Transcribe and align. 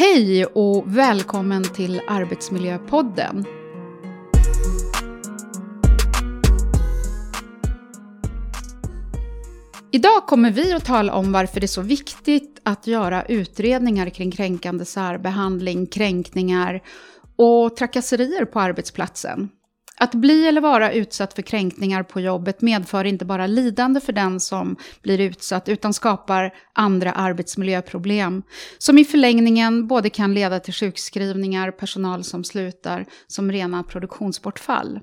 Hej 0.00 0.44
och 0.44 0.96
välkommen 0.96 1.62
till 1.62 2.00
Arbetsmiljöpodden. 2.08 3.44
Idag 9.92 10.26
kommer 10.26 10.50
vi 10.50 10.72
att 10.72 10.84
tala 10.84 11.14
om 11.14 11.32
varför 11.32 11.60
det 11.60 11.64
är 11.64 11.68
så 11.68 11.82
viktigt 11.82 12.60
att 12.62 12.86
göra 12.86 13.24
utredningar 13.24 14.10
kring 14.10 14.30
kränkande 14.30 14.84
särbehandling, 14.84 15.86
kränkningar 15.86 16.80
och 17.36 17.76
trakasserier 17.76 18.44
på 18.44 18.60
arbetsplatsen. 18.60 19.48
Att 20.02 20.14
bli 20.14 20.48
eller 20.48 20.60
vara 20.60 20.92
utsatt 20.92 21.34
för 21.34 21.42
kränkningar 21.42 22.02
på 22.02 22.20
jobbet 22.20 22.60
medför 22.62 23.04
inte 23.04 23.24
bara 23.24 23.46
lidande 23.46 24.00
för 24.00 24.12
den 24.12 24.40
som 24.40 24.76
blir 25.02 25.20
utsatt, 25.20 25.68
utan 25.68 25.94
skapar 25.94 26.54
andra 26.72 27.12
arbetsmiljöproblem, 27.12 28.42
som 28.78 28.98
i 28.98 29.04
förlängningen 29.04 29.86
både 29.86 30.10
kan 30.10 30.34
leda 30.34 30.60
till 30.60 30.74
sjukskrivningar, 30.74 31.70
personal 31.70 32.24
som 32.24 32.44
slutar, 32.44 33.06
som 33.26 33.52
rena 33.52 33.82
produktionsbortfall. 33.82 35.00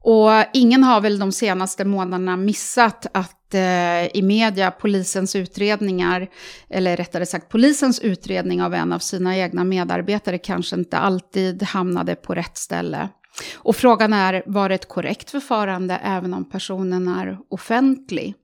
Och 0.00 0.30
ingen 0.52 0.84
har 0.84 1.00
väl 1.00 1.18
de 1.18 1.32
senaste 1.32 1.84
månaderna 1.84 2.36
missat 2.36 3.06
att 3.14 3.54
eh, 3.54 4.06
i 4.16 4.22
media 4.22 4.70
polisens 4.70 5.36
utredningar, 5.36 6.28
eller 6.70 6.96
rättare 6.96 7.26
sagt 7.26 7.48
polisens 7.48 8.00
utredning 8.00 8.62
av 8.62 8.74
en 8.74 8.92
av 8.92 8.98
sina 8.98 9.36
egna 9.36 9.64
medarbetare 9.64 10.38
kanske 10.38 10.76
inte 10.76 10.98
alltid 10.98 11.62
hamnade 11.62 12.14
på 12.14 12.34
rätt 12.34 12.56
ställe. 12.56 13.08
Och 13.54 13.76
frågan 13.76 14.12
är, 14.12 14.42
var 14.46 14.68
det 14.68 14.74
ett 14.74 14.88
korrekt 14.88 15.30
förfarande 15.30 16.00
även 16.02 16.34
om 16.34 16.50
personen 16.50 17.08
är 17.08 17.38
offentlig? 17.48 18.34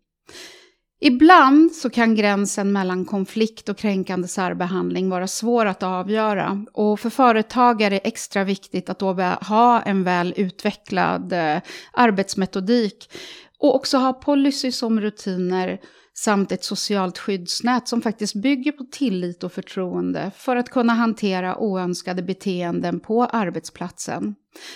Ibland 1.02 1.72
så 1.72 1.90
kan 1.90 2.14
gränsen 2.14 2.72
mellan 2.72 3.04
konflikt 3.04 3.68
och 3.68 3.78
kränkande 3.78 4.28
särbehandling 4.28 5.10
vara 5.10 5.26
svår 5.26 5.66
att 5.66 5.82
avgöra. 5.82 6.64
Och 6.72 7.00
för 7.00 7.10
företag 7.10 7.82
är 7.82 7.90
det 7.90 7.98
extra 7.98 8.44
viktigt 8.44 8.90
att 8.90 8.98
då 8.98 9.12
ha 9.40 9.82
en 9.82 10.04
väl 10.04 10.34
utvecklad 10.36 11.32
eh, 11.32 11.60
arbetsmetodik 11.92 13.10
och 13.58 13.74
också 13.74 13.98
ha 13.98 14.12
policy 14.12 14.72
som 14.72 15.00
rutiner 15.00 15.80
samt 16.20 16.52
ett 16.52 16.64
socialt 16.64 17.18
skyddsnät 17.18 17.88
som 17.88 18.02
faktiskt 18.02 18.34
bygger 18.34 18.72
på 18.72 18.84
tillit 18.90 19.44
och 19.44 19.52
förtroende 19.52 20.30
för 20.36 20.56
att 20.56 20.68
kunna 20.68 20.92
hantera 20.92 21.58
oönskade 21.58 22.22
beteenden 22.22 23.00
på 23.00 23.24
arbetsplatsen. 23.24 24.34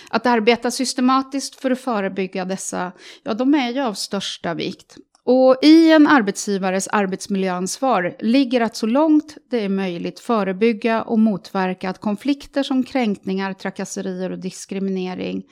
Att 0.09 0.25
arbeta 0.25 0.71
systematiskt 0.71 1.55
för 1.55 1.71
att 1.71 1.79
förebygga 1.79 2.45
dessa, 2.45 2.91
ja 3.23 3.33
de 3.33 3.53
är 3.53 3.69
ju 3.71 3.81
av 3.81 3.93
största 3.93 4.53
vikt. 4.53 4.97
Och 5.27 5.57
i 5.61 5.91
en 5.91 6.07
arbetsgivares 6.07 6.87
arbetsmiljöansvar 6.87 8.15
ligger 8.19 8.61
att 8.61 8.75
så 8.75 8.85
långt 8.85 9.37
det 9.49 9.63
är 9.63 9.69
möjligt 9.69 10.19
förebygga 10.19 11.01
och 11.01 11.19
motverka 11.19 11.89
att 11.89 12.01
konflikter 12.01 12.63
som 12.63 12.83
kränkningar, 12.83 13.53
trakasserier 13.53 14.31
och 14.31 14.39
diskriminering 14.39 15.43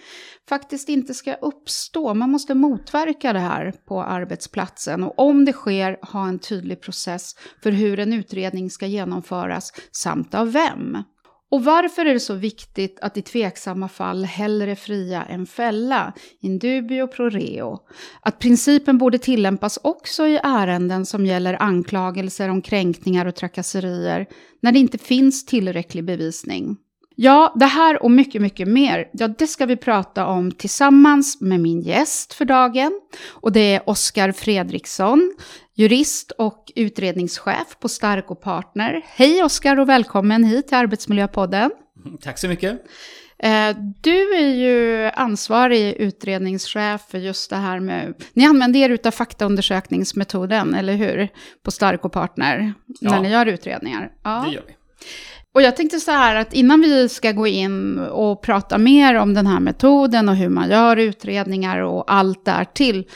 faktiskt 0.50 0.90
inte 0.90 1.14
ska 1.14 1.34
uppstå. 1.34 2.14
Man 2.14 2.30
måste 2.30 2.56
motverka 2.56 3.34
det 3.34 3.40
här 3.40 3.74
på 3.88 4.04
arbetsplatsen 4.04 5.04
och 5.04 5.20
om 5.20 5.46
det 5.46 5.54
sker 5.54 5.98
ha 6.02 6.28
en 6.28 6.40
tydlig 6.40 6.82
process 6.82 7.36
för 7.64 7.72
hur 7.72 8.00
en 8.00 8.14
utredning 8.14 8.70
ska 8.70 8.86
genomföras 8.86 9.74
samt 9.92 10.34
av 10.34 10.52
vem. 10.52 10.98
Och 11.54 11.64
varför 11.64 12.06
är 12.06 12.14
det 12.14 12.20
så 12.20 12.34
viktigt 12.34 13.00
att 13.02 13.18
i 13.18 13.22
tveksamma 13.22 13.90
fall 13.90 14.26
hellre 14.26 14.76
fria 14.76 15.24
än 15.24 15.46
fälla, 15.46 16.14
in 16.42 16.60
dubio 16.60 17.08
pro 17.08 17.30
reo? 17.30 17.80
Att 18.22 18.40
principen 18.40 18.98
borde 18.98 19.18
tillämpas 19.18 19.80
också 19.84 20.28
i 20.28 20.40
ärenden 20.44 21.06
som 21.06 21.26
gäller 21.26 21.62
anklagelser 21.62 22.50
om 22.50 22.62
kränkningar 22.62 23.26
och 23.26 23.36
trakasserier 23.36 24.28
när 24.62 24.72
det 24.72 24.80
inte 24.80 24.98
finns 24.98 25.46
tillräcklig 25.46 26.04
bevisning. 26.04 26.78
Ja, 27.16 27.54
det 27.56 27.66
här 27.66 28.04
och 28.04 28.12
mycket, 28.12 28.42
mycket 28.42 28.68
mer, 28.68 29.10
ja 29.12 29.28
det 29.28 29.48
ska 29.48 29.66
vi 29.66 29.76
prata 29.76 30.26
om 30.26 30.52
tillsammans 30.52 31.42
med 31.42 31.60
min 31.60 31.82
gäst 31.82 32.34
för 32.34 32.46
dagen. 32.46 33.02
Och 33.30 33.52
det 33.52 33.76
är 33.76 33.90
Oskar 33.90 34.32
Fredriksson, 34.32 35.34
jurist 35.76 36.32
och 36.32 36.72
utredningschef 36.76 37.80
på 37.80 37.90
Stark 37.90 38.32
och 38.32 38.42
Partner. 38.42 39.02
Hej 39.06 39.44
Oskar 39.44 39.80
och 39.80 39.90
välkommen 39.90 40.44
hit 40.44 40.68
till 40.68 40.78
Arbetsmiljöpodden. 40.78 41.72
Tack 42.22 42.40
så 42.40 42.48
mycket. 42.48 42.82
Eh, 43.40 43.76
du 44.02 44.34
är 44.34 44.54
ju 44.56 45.10
ansvarig 45.14 45.94
utredningschef 45.94 47.02
för 47.10 47.18
just 47.18 47.50
det 47.50 47.56
här 47.56 47.80
med... 47.80 48.14
Ni 48.34 48.46
använder 48.46 48.80
er 48.80 49.00
av 49.08 49.12
faktaundersökningsmetoden, 49.12 50.74
eller 50.74 50.94
hur? 50.94 51.30
På 51.64 51.72
Stark 51.72 52.06
och 52.06 52.12
Partner, 52.12 52.74
ja. 53.00 53.12
när 53.12 53.22
ni 53.22 53.30
gör 53.30 53.46
utredningar. 53.46 54.12
Ja, 54.24 54.44
det 54.48 54.54
gör 54.54 54.64
vi. 54.68 54.74
Och 55.54 55.62
jag 55.62 55.76
tänkte 55.76 56.00
så 56.00 56.12
här 56.12 56.36
att 56.36 56.54
innan 56.54 56.82
vi 56.82 57.10
ska 57.10 57.32
gå 57.32 57.48
in 57.48 58.00
och 58.00 58.42
prata 58.42 58.78
mer 58.78 59.16
om 59.16 59.34
den 59.34 59.48
här 59.48 59.60
metoden 59.60 60.30
och 60.30 60.36
hur 60.36 60.50
man 60.50 60.70
gör 60.70 60.98
utredningar 60.98 61.80
och 61.80 62.14
allt 62.14 62.46
där 62.46 62.66
till, 62.66 63.08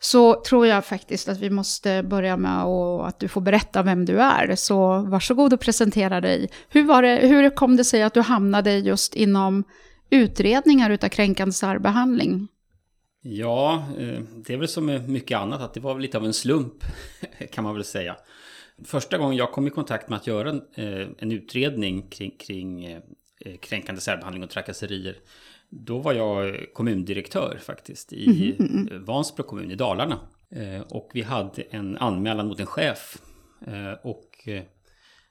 så 0.00 0.42
tror 0.42 0.66
jag 0.66 0.84
faktiskt 0.84 1.28
att 1.28 1.38
vi 1.38 1.50
måste 1.50 2.02
börja 2.02 2.36
med 2.36 2.64
att 2.64 3.20
du 3.20 3.28
får 3.28 3.40
berätta 3.40 3.82
vem 3.82 4.04
du 4.04 4.20
är. 4.20 4.54
Så 4.56 4.98
varsågod 4.98 5.52
och 5.52 5.60
presentera 5.60 6.20
dig. 6.20 6.50
Hur, 6.68 6.82
var 6.84 7.02
det, 7.02 7.16
hur 7.16 7.50
kom 7.50 7.76
det 7.76 7.84
sig 7.84 8.02
att 8.02 8.14
du 8.14 8.20
hamnade 8.20 8.78
just 8.78 9.14
inom 9.14 9.64
utredningar 10.10 10.90
utav 10.90 11.08
kränkande 11.08 11.52
särbehandling? 11.52 12.48
Ja, 13.22 13.84
eh, 13.98 14.20
det 14.46 14.52
är 14.52 14.56
väl 14.56 14.68
som 14.68 14.86
med 14.86 15.08
mycket 15.08 15.38
annat 15.38 15.60
att 15.60 15.74
det 15.74 15.80
var 15.80 15.98
lite 15.98 16.18
av 16.18 16.24
en 16.24 16.32
slump 16.32 16.84
kan 17.52 17.64
man 17.64 17.74
väl 17.74 17.84
säga. 17.84 18.16
Första 18.84 19.18
gången 19.18 19.36
jag 19.36 19.52
kom 19.52 19.66
i 19.66 19.70
kontakt 19.70 20.08
med 20.08 20.16
att 20.16 20.26
göra 20.26 20.50
en, 20.50 20.62
eh, 20.74 21.08
en 21.18 21.32
utredning 21.32 22.08
kring, 22.08 22.36
kring 22.38 22.84
eh, 22.84 23.02
kränkande 23.60 24.00
särbehandling 24.00 24.44
och 24.44 24.50
trakasserier 24.50 25.16
då 25.68 25.98
var 25.98 26.12
jag 26.12 26.66
kommundirektör 26.74 27.58
faktiskt 27.62 28.12
i 28.12 28.56
mm. 28.58 29.04
Vansbro 29.04 29.42
kommun 29.44 29.70
i 29.70 29.74
Dalarna. 29.74 30.20
Eh, 30.50 30.80
och 30.80 31.10
vi 31.14 31.22
hade 31.22 31.62
en 31.62 31.96
anmälan 31.96 32.48
mot 32.48 32.60
en 32.60 32.66
chef. 32.66 33.18
Och 34.02 34.48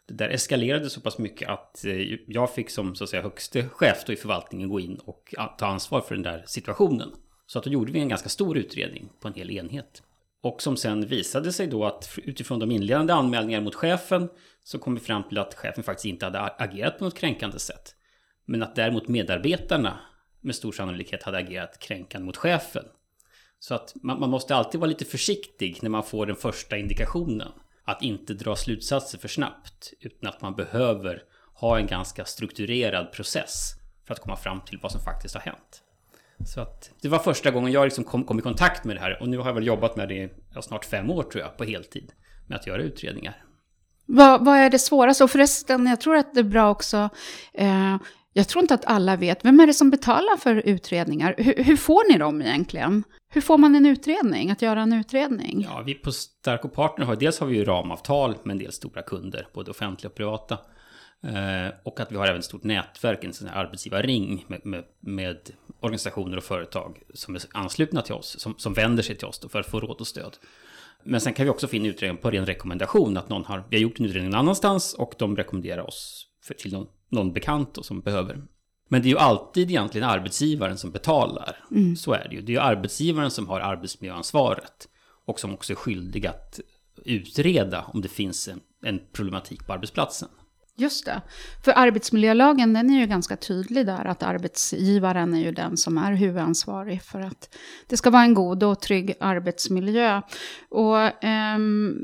det 0.07 0.13
där 0.13 0.29
eskalerade 0.29 0.89
så 0.89 1.01
pass 1.01 1.17
mycket 1.17 1.49
att 1.49 1.85
jag 2.27 2.53
fick 2.53 2.69
som 2.69 2.95
så 2.95 3.03
att 3.03 3.09
säga 3.09 3.21
högste 3.21 3.69
chef 3.69 4.03
då 4.07 4.13
i 4.13 4.15
förvaltningen 4.15 4.69
gå 4.69 4.79
in 4.79 4.95
och 4.95 5.33
ta 5.57 5.65
ansvar 5.65 6.01
för 6.01 6.15
den 6.15 6.23
där 6.23 6.43
situationen. 6.47 7.11
Så 7.45 7.59
att 7.59 7.65
då 7.65 7.71
gjorde 7.71 7.91
vi 7.91 7.99
en 7.99 8.09
ganska 8.09 8.29
stor 8.29 8.57
utredning 8.57 9.09
på 9.19 9.27
en 9.27 9.33
hel 9.33 9.51
enhet. 9.51 10.03
Och 10.41 10.61
som 10.61 10.77
sen 10.77 11.05
visade 11.05 11.53
sig 11.53 11.67
då 11.67 11.85
att 11.85 12.19
utifrån 12.23 12.59
de 12.59 12.71
inledande 12.71 13.13
anmälningarna 13.13 13.63
mot 13.63 13.75
chefen 13.75 14.29
så 14.63 14.79
kom 14.79 14.95
vi 14.95 14.99
fram 15.01 15.23
till 15.23 15.37
att 15.37 15.53
chefen 15.53 15.83
faktiskt 15.83 16.05
inte 16.05 16.25
hade 16.25 16.39
agerat 16.39 16.97
på 16.97 17.03
något 17.05 17.17
kränkande 17.17 17.59
sätt. 17.59 17.95
Men 18.45 18.63
att 18.63 18.75
däremot 18.75 19.07
medarbetarna 19.07 19.99
med 20.41 20.55
stor 20.55 20.71
sannolikhet 20.71 21.23
hade 21.23 21.37
agerat 21.37 21.79
kränkande 21.79 22.25
mot 22.25 22.37
chefen. 22.37 22.85
Så 23.59 23.75
att 23.75 23.93
man, 24.03 24.19
man 24.19 24.29
måste 24.29 24.55
alltid 24.55 24.79
vara 24.79 24.89
lite 24.89 25.05
försiktig 25.05 25.79
när 25.81 25.89
man 25.89 26.03
får 26.03 26.25
den 26.25 26.35
första 26.35 26.77
indikationen. 26.77 27.51
Att 27.83 28.01
inte 28.01 28.33
dra 28.33 28.55
slutsatser 28.55 29.17
för 29.17 29.27
snabbt, 29.27 29.93
utan 29.99 30.29
att 30.29 30.41
man 30.41 30.55
behöver 30.55 31.23
ha 31.53 31.79
en 31.79 31.87
ganska 31.87 32.25
strukturerad 32.25 33.11
process 33.11 33.73
för 34.07 34.13
att 34.13 34.19
komma 34.19 34.37
fram 34.37 34.61
till 34.65 34.79
vad 34.81 34.91
som 34.91 35.01
faktiskt 35.01 35.35
har 35.35 35.41
hänt. 35.41 35.83
Så 36.45 36.61
att 36.61 36.91
det 37.01 37.07
var 37.07 37.19
första 37.19 37.51
gången 37.51 37.71
jag 37.71 37.83
liksom 37.83 38.03
kom, 38.03 38.23
kom, 38.23 38.39
i 38.39 38.41
kontakt 38.41 38.83
med 38.83 38.95
det 38.95 38.99
här 38.99 39.21
och 39.21 39.29
nu 39.29 39.37
har 39.37 39.45
jag 39.45 39.53
väl 39.53 39.67
jobbat 39.67 39.95
med 39.95 40.09
det 40.09 40.15
i 40.15 40.29
snart 40.61 40.85
fem 40.85 41.09
år 41.09 41.23
tror 41.23 41.43
jag 41.43 41.57
på 41.57 41.63
heltid 41.63 42.11
med 42.47 42.59
att 42.59 42.67
göra 42.67 42.81
utredningar. 42.81 43.43
Vad, 44.05 44.45
vad 44.45 44.57
är 44.57 44.69
det 44.69 44.79
svåraste? 44.79 45.23
Och 45.23 45.31
förresten, 45.31 45.85
jag 45.85 46.01
tror 46.01 46.15
att 46.15 46.33
det 46.33 46.39
är 46.39 46.43
bra 46.43 46.69
också. 46.69 47.09
Eh, 47.53 47.97
jag 48.33 48.47
tror 48.47 48.61
inte 48.61 48.73
att 48.73 48.85
alla 48.85 49.15
vet. 49.15 49.45
Vem 49.45 49.59
är 49.59 49.67
det 49.67 49.73
som 49.73 49.89
betalar 49.89 50.37
för 50.37 50.55
utredningar? 50.55 51.35
Hur, 51.37 51.63
hur, 51.63 51.77
får 51.77 52.11
ni 52.11 52.17
dem 52.17 52.41
egentligen? 52.41 53.03
Hur 53.29 53.41
får 53.41 53.57
man 53.57 53.75
en 53.75 53.85
utredning, 53.85 54.51
att 54.51 54.61
göra 54.61 54.81
en 54.81 54.93
utredning? 54.93 55.67
Ja, 55.69 55.83
vi 55.85 55.93
på 55.93 56.11
Stark 56.11 56.65
och 56.65 56.73
Partner 56.73 57.05
har 57.05 57.15
dels 57.15 57.39
har 57.39 57.47
vi 57.47 57.57
ju 57.57 57.65
ramavtal 57.65 58.37
med 58.43 58.51
en 58.51 58.57
del 58.57 58.71
stora 58.71 59.01
kunder, 59.01 59.47
både 59.53 59.71
offentliga 59.71 60.09
och 60.09 60.15
privata. 60.15 60.57
Eh, 61.23 61.73
och 61.83 61.99
att 61.99 62.11
vi 62.11 62.15
har 62.15 62.25
även 62.25 62.39
ett 62.39 62.45
stort 62.45 62.63
nätverk, 62.63 63.23
en 63.23 63.33
sån 63.33 63.47
här 63.47 63.55
arbetsgivarring 63.55 64.45
med, 64.47 64.65
med, 64.65 64.83
med, 64.99 65.37
organisationer 65.79 66.37
och 66.37 66.43
företag 66.43 67.01
som 67.13 67.35
är 67.35 67.41
anslutna 67.51 68.01
till 68.01 68.13
oss, 68.13 68.39
som, 68.39 68.55
som 68.57 68.73
vänder 68.73 69.03
sig 69.03 69.15
till 69.15 69.27
oss 69.27 69.41
för 69.49 69.59
att 69.59 69.65
få 69.65 69.79
råd 69.79 70.01
och 70.01 70.07
stöd. 70.07 70.37
Men 71.03 71.21
sen 71.21 71.33
kan 71.33 71.45
vi 71.45 71.49
också 71.49 71.75
in 71.75 71.85
utredningen 71.85 72.21
på 72.21 72.31
ren 72.31 72.45
rekommendation, 72.45 73.17
att 73.17 73.29
någon 73.29 73.45
har, 73.45 73.63
vi 73.69 73.77
har 73.77 73.81
gjort 73.81 73.99
en 73.99 74.05
utredning 74.05 74.31
någon 74.31 74.39
annanstans 74.39 74.93
och 74.93 75.13
de 75.17 75.35
rekommenderar 75.35 75.87
oss 75.87 76.27
för, 76.43 76.53
till 76.53 76.73
någon, 76.73 76.87
någon 77.09 77.33
bekant 77.33 77.77
och 77.77 77.85
som 77.85 78.01
behöver. 78.01 78.41
Men 78.89 79.01
det 79.01 79.07
är 79.07 79.11
ju 79.11 79.17
alltid 79.17 79.69
egentligen 79.69 80.09
arbetsgivaren 80.09 80.77
som 80.77 80.91
betalar. 80.91 81.57
Mm. 81.71 81.95
Så 81.95 82.13
är 82.13 82.27
det 82.29 82.35
ju. 82.35 82.41
Det 82.41 82.51
är 82.51 82.53
ju 82.53 82.59
arbetsgivaren 82.59 83.31
som 83.31 83.47
har 83.47 83.59
arbetsmiljöansvaret 83.59 84.87
och 85.25 85.39
som 85.39 85.53
också 85.53 85.73
är 85.73 85.75
skyldig 85.75 86.27
att 86.27 86.59
utreda 87.05 87.83
om 87.83 88.01
det 88.01 88.07
finns 88.07 88.47
en, 88.47 88.59
en 88.85 89.01
problematik 89.13 89.67
på 89.67 89.73
arbetsplatsen. 89.73 90.29
Just 90.75 91.05
det. 91.05 91.21
För 91.65 91.73
arbetsmiljölagen 91.75 92.73
den 92.73 92.89
är 92.89 92.99
ju 92.99 93.05
ganska 93.05 93.37
tydlig 93.37 93.85
där 93.85 94.05
att 94.05 94.23
arbetsgivaren 94.23 95.33
är 95.33 95.39
ju 95.39 95.51
den 95.51 95.77
som 95.77 95.97
är 95.97 96.13
huvudansvarig 96.13 97.03
för 97.03 97.21
att 97.21 97.57
det 97.87 97.97
ska 97.97 98.09
vara 98.09 98.23
en 98.23 98.33
god 98.33 98.63
och 98.63 98.79
trygg 98.81 99.13
arbetsmiljö. 99.19 100.21
Och, 100.69 101.23
eh, 101.23 101.57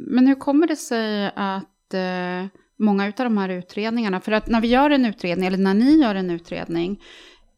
men 0.07 0.27
hur 0.27 0.35
kommer 0.35 0.67
det 0.67 0.75
sig 0.75 1.31
att 1.35 1.93
eh, 1.93 2.45
många 2.79 3.05
av 3.05 3.13
de 3.15 3.37
här 3.37 3.49
utredningarna? 3.49 4.19
För 4.19 4.31
att 4.31 4.47
när 4.47 4.61
vi 4.61 4.67
gör 4.67 4.89
en 4.89 5.05
utredning, 5.05 5.47
eller 5.47 5.57
när 5.57 5.73
ni 5.73 6.01
gör 6.01 6.15
en 6.15 6.31
utredning, 6.31 7.01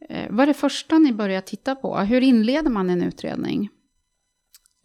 eh, 0.10 0.26
vad 0.30 0.44
är 0.44 0.48
det 0.48 0.54
första 0.54 1.00
ni 1.00 1.14
börjar 1.14 1.42
titta 1.42 1.76
på? 1.76 1.98
Hur 1.98 2.22
inleder 2.22 2.70
man 2.70 2.90
en 2.90 3.04
utredning? 3.04 3.70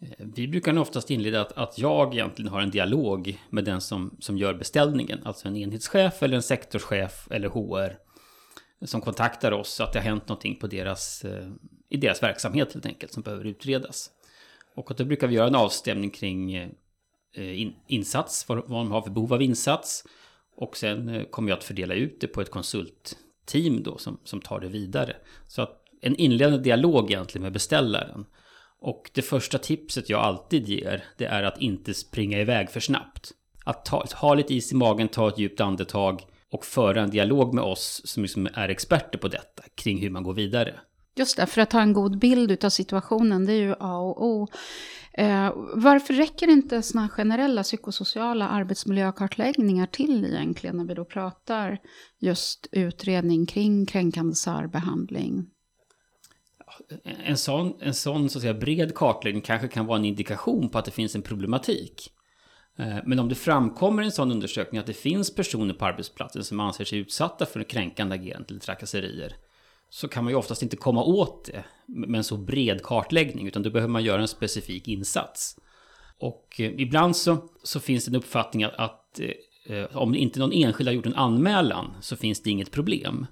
Eh, 0.01 0.25
vi 0.35 0.47
brukar 0.47 0.77
oftast 0.77 1.11
inleda 1.11 1.41
att, 1.41 1.51
att 1.51 1.77
jag 1.77 2.13
egentligen 2.13 2.51
har 2.51 2.61
en 2.61 2.71
dialog 2.71 3.41
med 3.49 3.65
den 3.65 3.81
som, 3.81 4.17
som 4.19 4.37
gör 4.37 4.53
beställningen. 4.53 5.19
Alltså 5.25 5.47
en 5.47 5.57
enhetschef 5.57 6.23
eller 6.23 6.35
en 6.35 6.43
sektorschef 6.43 7.27
eller 7.31 7.49
HR. 7.49 7.97
Som 8.85 9.01
kontaktar 9.01 9.51
oss 9.51 9.69
så 9.69 9.83
att 9.83 9.93
det 9.93 9.99
har 9.99 10.03
hänt 10.03 10.27
någonting 10.27 10.59
på 10.59 10.67
deras, 10.67 11.25
eh, 11.25 11.47
i 11.89 11.97
deras 11.97 12.23
verksamhet 12.23 12.73
helt 12.73 12.85
enkelt 12.85 13.13
som 13.13 13.23
behöver 13.23 13.45
utredas. 13.45 14.09
Och 14.75 14.93
då 14.97 15.05
brukar 15.05 15.27
vi 15.27 15.35
göra 15.35 15.47
en 15.47 15.55
avstämning 15.55 16.09
kring 16.09 16.55
eh, 16.55 16.71
insats, 17.87 18.49
vad, 18.49 18.57
vad 18.57 18.79
de 18.79 18.91
har 18.91 19.01
för 19.01 19.11
behov 19.11 19.33
av 19.33 19.41
insats. 19.41 20.03
Och 20.57 20.77
sen 20.77 21.25
kommer 21.31 21.49
jag 21.49 21.57
att 21.57 21.63
fördela 21.63 21.93
ut 21.93 22.21
det 22.21 22.27
på 22.27 22.41
ett 22.41 22.51
konsultteam 22.51 23.83
då 23.83 23.97
som, 23.97 24.19
som 24.23 24.41
tar 24.41 24.59
det 24.59 24.67
vidare. 24.67 25.15
Så 25.47 25.61
att 25.61 25.81
en 26.01 26.15
inledande 26.15 26.57
dialog 26.57 27.11
egentligen 27.11 27.43
med 27.43 27.53
beställaren. 27.53 28.25
Och 28.81 29.11
det 29.13 29.21
första 29.21 29.57
tipset 29.57 30.09
jag 30.09 30.21
alltid 30.21 30.69
ger, 30.69 31.03
det 31.17 31.25
är 31.25 31.43
att 31.43 31.61
inte 31.61 31.93
springa 31.93 32.39
iväg 32.39 32.69
för 32.69 32.79
snabbt. 32.79 33.31
Att 33.65 33.85
ta, 33.85 34.05
ha 34.15 34.33
lite 34.33 34.53
is 34.53 34.71
i 34.71 34.75
magen, 34.75 35.07
ta 35.07 35.27
ett 35.27 35.37
djupt 35.37 35.61
andetag 35.61 36.21
och 36.51 36.65
föra 36.65 37.01
en 37.01 37.09
dialog 37.09 37.53
med 37.53 37.63
oss 37.63 38.01
som 38.05 38.23
liksom 38.23 38.47
är 38.53 38.69
experter 38.69 39.17
på 39.17 39.27
detta, 39.27 39.63
kring 39.75 40.01
hur 40.01 40.09
man 40.09 40.23
går 40.23 40.33
vidare. 40.33 40.79
Just 41.17 41.37
det, 41.37 41.45
för 41.45 41.61
att 41.61 41.73
ha 41.73 41.81
en 41.81 41.93
god 41.93 42.19
bild 42.19 42.65
av 42.65 42.69
situationen, 42.69 43.45
det 43.45 43.53
är 43.53 43.61
ju 43.61 43.75
A 43.79 43.97
och 43.97 44.25
O. 44.25 44.47
Eh, 45.13 45.53
varför 45.73 46.13
räcker 46.13 46.49
inte 46.49 46.81
sådana 46.81 47.09
generella 47.09 47.63
psykosociala 47.63 48.47
arbetsmiljökartläggningar 48.47 49.87
till 49.87 50.25
egentligen 50.25 50.77
när 50.77 50.85
vi 50.85 50.93
då 50.93 51.05
pratar 51.05 51.79
just 52.19 52.67
utredning 52.71 53.45
kring 53.45 53.85
kränkande 53.85 54.35
särbehandling? 54.35 55.49
En 57.03 57.37
sån, 57.37 57.73
en 57.79 57.93
sån 57.93 58.29
så 58.29 58.37
att 58.37 58.41
säga, 58.41 58.53
bred 58.53 58.95
kartläggning 58.95 59.41
kanske 59.41 59.67
kan 59.67 59.85
vara 59.85 59.97
en 59.97 60.05
indikation 60.05 60.69
på 60.69 60.77
att 60.77 60.85
det 60.85 60.91
finns 60.91 61.15
en 61.15 61.21
problematik. 61.21 62.11
Eh, 62.77 62.97
men 63.05 63.19
om 63.19 63.29
det 63.29 63.35
framkommer 63.35 64.03
i 64.03 64.05
en 64.05 64.11
sån 64.11 64.31
undersökning 64.31 64.79
att 64.79 64.87
det 64.87 64.93
finns 64.93 65.35
personer 65.35 65.73
på 65.73 65.85
arbetsplatsen 65.85 66.43
som 66.43 66.59
anser 66.59 66.85
sig 66.85 66.99
utsatta 66.99 67.45
för 67.45 67.63
kränkande 67.63 68.15
agerande 68.15 68.45
eller 68.49 68.59
trakasserier 68.59 69.35
så 69.89 70.07
kan 70.07 70.23
man 70.23 70.33
ju 70.33 70.37
oftast 70.37 70.63
inte 70.63 70.75
komma 70.77 71.03
åt 71.03 71.45
det 71.45 71.63
med 71.85 72.17
en 72.17 72.23
så 72.23 72.37
bred 72.37 72.83
kartläggning 72.83 73.47
utan 73.47 73.63
då 73.63 73.69
behöver 73.69 73.91
man 73.91 74.03
göra 74.03 74.21
en 74.21 74.27
specifik 74.27 74.87
insats. 74.87 75.59
Och 76.19 76.55
eh, 76.59 76.71
ibland 76.77 77.15
så, 77.15 77.49
så 77.63 77.79
finns 77.79 78.05
det 78.05 78.11
en 78.11 78.15
uppfattning 78.15 78.63
att, 78.63 78.75
att 78.75 79.19
eh, 79.65 79.97
om 79.97 80.15
inte 80.15 80.39
någon 80.39 80.53
enskild 80.53 80.89
har 80.89 80.93
gjort 80.93 81.05
en 81.05 81.15
anmälan 81.15 81.95
så 82.01 82.15
finns 82.15 82.41
det 82.41 82.49
inget 82.49 82.71
problem. 82.71 83.27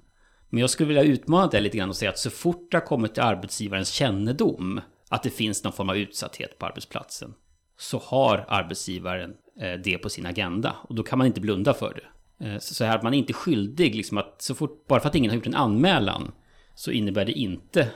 Men 0.54 0.62
jag 0.62 0.70
skulle 0.70 0.88
vilja 0.88 1.04
utmana 1.04 1.48
det 1.48 1.60
lite 1.60 1.78
grann 1.78 1.90
och 1.90 1.96
säga 1.96 2.12
att 2.12 2.20
så 2.20 2.30
fort 2.30 2.72
det 2.72 2.78
har 2.78 2.86
kommit 2.86 3.14
till 3.14 3.24
arbetsgivarens 3.24 3.90
kännedom 3.90 4.82
att 5.10 5.24
det 5.24 5.30
finns 5.30 5.64
någon 5.64 5.74
form 5.74 5.90
av 5.90 5.98
utsatthet 5.98 6.60
på 6.60 6.66
arbetsplatsen 6.66 7.34
så 7.78 7.98
har 7.98 8.46
arbetsgivaren 8.48 9.34
eh, 9.60 9.74
det 9.84 9.98
på 9.98 10.10
sin 10.10 10.26
agenda 10.26 10.76
och 10.90 10.96
då 10.96 11.04
kan 11.04 11.18
man 11.18 11.28
inte 11.28 11.42
blunda 11.42 11.74
för 11.74 11.94
det. 11.94 12.46
Eh, 12.46 12.60
så 12.60 12.86
här 12.86 12.98
att 12.98 13.04
man 13.04 13.14
är 13.14 13.18
inte 13.18 13.34
skyldig 13.34 13.96
liksom 13.96 14.18
att 14.18 14.42
så 14.42 14.56
fort, 14.56 14.88
bara 14.88 15.00
för 15.00 15.10
att 15.10 15.16
ingen 15.16 15.32
har 15.32 15.36
gjort 15.36 15.48
en 15.48 15.56
anmälan 15.56 16.32
så 16.76 16.92
innebär 16.92 17.26
det 17.26 17.32
inte 17.32 17.90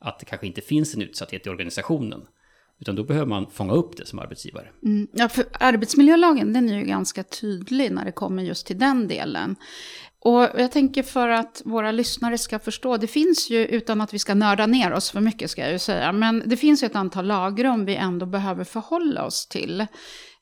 att 0.00 0.18
det 0.18 0.26
kanske 0.26 0.46
inte 0.46 0.60
finns 0.60 0.94
en 0.94 1.02
utsatthet 1.02 1.46
i 1.46 1.50
organisationen. 1.50 2.26
Utan 2.80 2.96
då 2.96 3.04
behöver 3.04 3.26
man 3.26 3.50
fånga 3.50 3.72
upp 3.72 3.96
det 3.96 4.06
som 4.06 4.18
arbetsgivare. 4.18 4.68
Mm, 4.82 5.08
ja, 5.12 5.28
för 5.28 5.44
arbetsmiljölagen 5.52 6.52
den 6.52 6.68
är 6.68 6.78
ju 6.78 6.84
ganska 6.84 7.22
tydlig 7.22 7.92
när 7.92 8.04
det 8.04 8.12
kommer 8.12 8.42
just 8.42 8.66
till 8.66 8.78
den 8.78 9.08
delen. 9.08 9.56
Och 10.24 10.48
jag 10.54 10.72
tänker 10.72 11.02
för 11.02 11.28
att 11.28 11.62
våra 11.64 11.92
lyssnare 11.92 12.38
ska 12.38 12.58
förstå, 12.58 12.96
det 12.96 13.06
finns 13.06 13.50
ju, 13.50 13.66
utan 13.66 14.00
att 14.00 14.14
vi 14.14 14.18
ska 14.18 14.34
nörda 14.34 14.66
ner 14.66 14.92
oss 14.92 15.10
för 15.10 15.20
mycket 15.20 15.50
ska 15.50 15.62
jag 15.62 15.72
ju 15.72 15.78
säga, 15.78 16.12
men 16.12 16.42
det 16.46 16.56
finns 16.56 16.82
ju 16.82 16.86
ett 16.86 16.96
antal 16.96 17.26
lagrum 17.26 17.84
vi 17.84 17.96
ändå 17.96 18.26
behöver 18.26 18.64
förhålla 18.64 19.24
oss 19.24 19.46
till. 19.46 19.86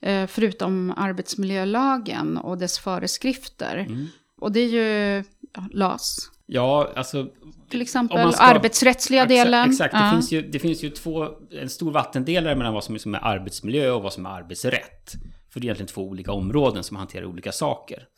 Eh, 0.03 0.27
förutom 0.27 0.95
arbetsmiljölagen 0.97 2.37
och 2.37 2.59
dess 2.59 2.79
föreskrifter. 2.79 3.77
Mm. 3.77 4.07
Och 4.41 4.53
det 4.53 4.61
är 4.61 4.69
ju 4.69 5.25
LAS. 5.73 6.31
Ja, 6.47 6.93
alltså... 6.97 7.27
Till 7.71 7.83
exempel 7.83 8.33
ska, 8.33 8.43
arbetsrättsliga 8.43 9.27
delen. 9.27 9.71
Exakt, 9.71 9.95
ja. 9.95 10.05
det, 10.05 10.11
finns 10.11 10.33
ju, 10.33 10.43
det 10.43 10.59
finns 10.59 10.85
ju 10.85 10.91
två, 10.91 11.29
en 11.61 11.69
stor 11.69 11.93
vattendelare 11.93 12.57
mellan 12.57 12.75
vad 12.75 12.85
som 12.85 13.15
är 13.15 13.25
arbetsmiljö 13.25 13.91
och 13.91 14.03
vad 14.03 14.13
som 14.13 14.27
är 14.27 14.31
arbetsrätt. 14.31 15.13
För 15.53 15.61
det 15.61 15.65
är 15.65 15.67
egentligen 15.67 15.89
två 15.89 16.03
olika 16.03 16.33
områden 16.33 16.85
som 16.85 16.97
hanterar 16.97 17.25
olika 17.25 17.53
saker. 17.53 18.09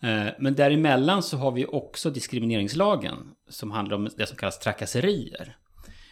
Eh, 0.00 0.26
men 0.38 0.54
däremellan 0.54 1.22
så 1.22 1.36
har 1.36 1.52
vi 1.52 1.66
också 1.66 2.10
diskrimineringslagen 2.10 3.16
som 3.48 3.70
handlar 3.70 3.96
om 3.96 4.08
det 4.16 4.26
som 4.26 4.36
kallas 4.36 4.58
trakasserier. 4.58 5.56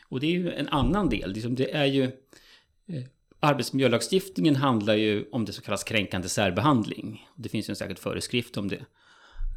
Och 0.08 0.20
det 0.20 0.26
är 0.26 0.30
ju 0.30 0.52
en 0.52 0.68
annan 0.68 1.08
del. 1.08 1.54
Det 1.54 1.72
är 1.72 1.84
ju... 1.84 2.04
Eh, 2.04 3.04
arbetsmiljölagstiftningen 3.40 4.56
handlar 4.56 4.94
ju 4.94 5.28
om 5.32 5.44
det 5.44 5.52
som 5.52 5.64
kallas 5.64 5.84
kränkande 5.84 6.28
särbehandling. 6.28 7.26
Det 7.36 7.48
finns 7.48 7.68
ju 7.68 7.72
en 7.72 7.76
särskild 7.76 7.98
föreskrift 7.98 8.56
om 8.56 8.68
det. 8.68 8.84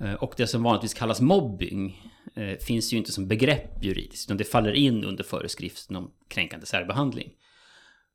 Eh, 0.02 0.14
och 0.14 0.34
det 0.38 0.48
som 0.48 0.64
vanligtvis 0.64 0.94
kallas 0.94 1.22
mobbing 1.22 2.12
finns 2.60 2.94
ju 2.94 2.98
inte 2.98 3.12
som 3.12 3.28
begrepp 3.28 3.84
juridiskt, 3.84 4.28
utan 4.28 4.38
det 4.38 4.44
faller 4.44 4.74
in 4.74 5.04
under 5.04 5.24
föreskriften 5.24 5.96
om 5.96 6.12
kränkande 6.28 6.66
särbehandling. 6.66 7.34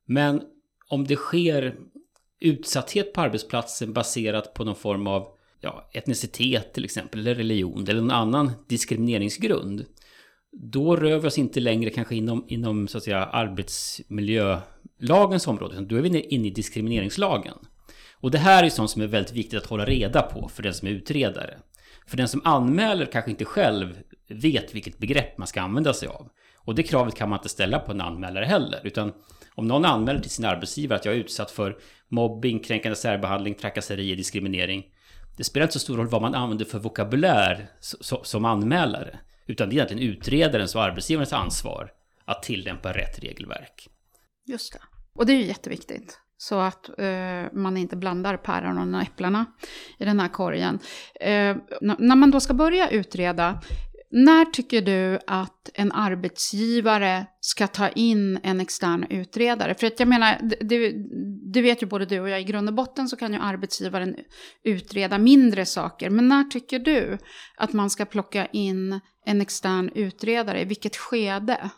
Men 0.05 0.43
om 0.89 1.07
det 1.07 1.17
sker 1.17 1.77
utsatthet 2.41 3.13
på 3.13 3.21
arbetsplatsen 3.21 3.93
baserat 3.93 4.55
på 4.55 4.65
någon 4.65 4.77
form 4.77 5.07
av 5.07 5.29
ja, 5.61 5.91
etnicitet 5.93 6.75
till 6.75 6.85
exempel, 6.85 7.21
eller 7.21 7.35
religion, 7.35 7.89
eller 7.89 8.01
någon 8.01 8.11
annan 8.11 8.53
diskrimineringsgrund. 8.69 9.85
Då 10.53 10.97
rör 10.97 11.19
vi 11.19 11.29
oss 11.29 11.39
inte 11.39 11.61
längre 11.61 11.91
kanske 11.91 12.15
inom, 12.15 12.45
inom 12.49 12.89
så 12.89 12.99
att 12.99 13.05
säga, 13.05 13.25
arbetsmiljölagens 13.25 15.47
område, 15.47 15.75
utan 15.75 15.89
då 15.89 15.97
är 15.97 16.01
vi 16.01 16.21
inne 16.21 16.47
i 16.47 16.51
diskrimineringslagen. 16.51 17.55
Och 18.13 18.31
det 18.31 18.39
här 18.39 18.65
är 18.65 18.69
sånt 18.69 18.91
som 18.91 19.03
är 19.03 19.07
väldigt 19.07 19.33
viktigt 19.33 19.63
att 19.63 19.67
hålla 19.67 19.85
reda 19.85 20.23
på 20.23 20.49
för 20.49 20.63
den 20.63 20.75
som 20.75 20.89
är 20.89 20.93
utredare. 20.93 21.59
För 22.07 22.17
den 22.17 22.29
som 22.29 22.41
anmäler 22.45 23.07
kanske 23.07 23.31
inte 23.31 23.45
själv 23.45 23.99
vet 24.29 24.75
vilket 24.75 24.99
begrepp 24.99 25.39
man 25.39 25.47
ska 25.47 25.61
använda 25.61 25.95
sig 25.95 26.09
av. 26.09 26.29
Och 26.57 26.75
det 26.75 26.83
kravet 26.83 27.15
kan 27.15 27.29
man 27.29 27.39
inte 27.39 27.49
ställa 27.49 27.79
på 27.79 27.93
en 27.93 28.01
anmälare 28.01 28.45
heller. 28.45 28.81
Utan 28.85 29.13
om 29.61 29.69
någon 29.69 29.85
anmäler 29.85 30.21
till 30.21 30.31
sin 30.31 30.45
arbetsgivare 30.45 30.99
att 30.99 31.05
jag 31.05 31.15
är 31.15 31.19
utsatt 31.19 31.51
för 31.51 31.79
mobbing, 32.09 32.61
kränkande 32.61 32.97
särbehandling, 32.97 33.55
trakasserier, 33.55 34.17
diskriminering 34.17 34.85
det 35.41 35.45
spelar 35.45 35.65
inte 35.65 35.73
så 35.73 35.79
stor 35.79 35.97
roll 35.97 36.09
vad 36.09 36.23
man 36.23 36.35
använder 36.35 36.65
för 36.65 36.79
vokabulär 36.79 37.69
som 38.23 38.45
anmälare. 38.45 39.19
Utan 39.47 39.69
det 39.69 39.73
är 39.73 39.77
egentligen 39.77 40.13
utredarens 40.13 40.75
och 40.75 40.83
arbetsgivarens 40.83 41.33
ansvar 41.33 41.93
att 42.25 42.43
tillämpa 42.43 42.93
rätt 42.93 43.19
regelverk. 43.19 43.89
Just 44.47 44.73
det. 44.73 44.79
Och 45.15 45.27
det 45.27 45.33
är 45.33 45.37
ju 45.37 45.45
jätteviktigt. 45.45 46.21
Så 46.37 46.61
att 46.61 46.99
eh, 46.99 47.53
man 47.53 47.77
inte 47.77 47.97
blandar 47.97 48.37
päronen 48.37 48.95
och 48.95 49.03
äpplena 49.03 49.47
i 49.99 50.05
den 50.05 50.21
här 50.21 50.29
korgen. 50.29 50.79
Eh, 51.21 51.57
när 51.81 52.17
man 52.17 52.31
då 52.31 52.41
ska 52.41 52.55
börja 52.55 52.89
utreda, 52.89 53.61
när 54.11 54.45
tycker 54.45 54.83
du 54.83 55.19
att 55.27 55.71
en 55.75 55.93
arbetsgivare 55.93 57.27
ska 57.41 57.67
ta 57.67 57.89
in 57.89 58.41
en 58.43 58.61
extern 58.61 59.07
utredare? 59.11 59.75
För 59.75 59.87
att 59.87 60.01
jag 60.01 60.09
menar, 60.09 60.39
det, 60.61 60.93
du 61.53 61.63
vet 61.63 61.83
ju 61.83 61.87
både 61.87 62.07
du 62.07 62.21
och 62.21 62.29
jag, 62.29 62.41
i 62.41 62.45
grund 62.45 62.69
och 62.69 62.75
botten 62.75 63.09
så 63.09 63.17
kan 63.17 63.33
ju 63.33 63.39
arbetsgivaren 63.39 64.17
utreda 64.65 65.19
mindre 65.19 65.67
saker. 65.67 66.11
Men 66.11 66.29
när 66.29 66.45
tycker 66.45 66.79
du 66.79 67.19
att 67.57 67.73
man 67.73 67.91
ska 67.91 68.05
plocka 68.05 68.47
in 68.47 69.01
en 69.27 69.41
extern 69.41 69.91
utredare? 69.95 70.61
I 70.61 70.65
vilket 70.65 70.97
skede? 70.97 71.71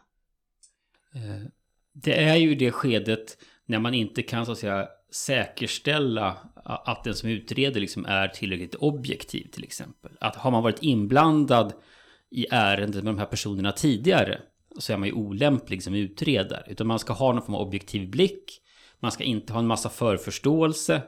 Eh, 1.15 1.47
det 1.93 2.25
är 2.25 2.37
ju 2.37 2.55
det 2.55 2.73
skedet 2.73 3.39
när 3.67 3.79
man 3.79 3.95
inte 3.95 4.23
kan 4.23 4.47
så 4.47 4.53
att 4.53 4.59
säga 4.59 4.89
säkerställa 5.11 6.37
att 6.65 7.05
den 7.05 7.15
som 7.15 7.29
utreder 7.29 7.81
liksom 7.81 8.07
är 8.07 8.29
tillräckligt 8.29 8.75
objektiv 8.75 9.47
till 9.53 9.65
exempel. 9.65 10.13
Att 10.21 10.37
har 10.37 10.51
man 10.51 10.63
varit 10.63 10.83
inblandad 10.83 11.73
i 12.33 12.47
ärendet 12.51 13.05
med 13.05 13.15
de 13.15 13.19
här 13.19 13.27
personerna 13.27 13.73
tidigare 13.73 14.41
så 14.79 14.93
är 14.93 14.97
man 14.97 15.09
ju 15.09 15.15
olämplig 15.15 15.83
som 15.83 15.95
utredare. 15.95 16.65
Utan 16.67 16.87
man 16.87 16.99
ska 16.99 17.13
ha 17.13 17.33
någon 17.33 17.43
form 17.43 17.55
av 17.55 17.61
objektiv 17.61 18.11
blick. 18.11 18.61
Man 19.01 19.13
ska 19.13 19.25
inte 19.25 19.53
ha 19.53 19.61
en 19.61 19.67
massa 19.67 19.89
förförståelse. 19.89 21.03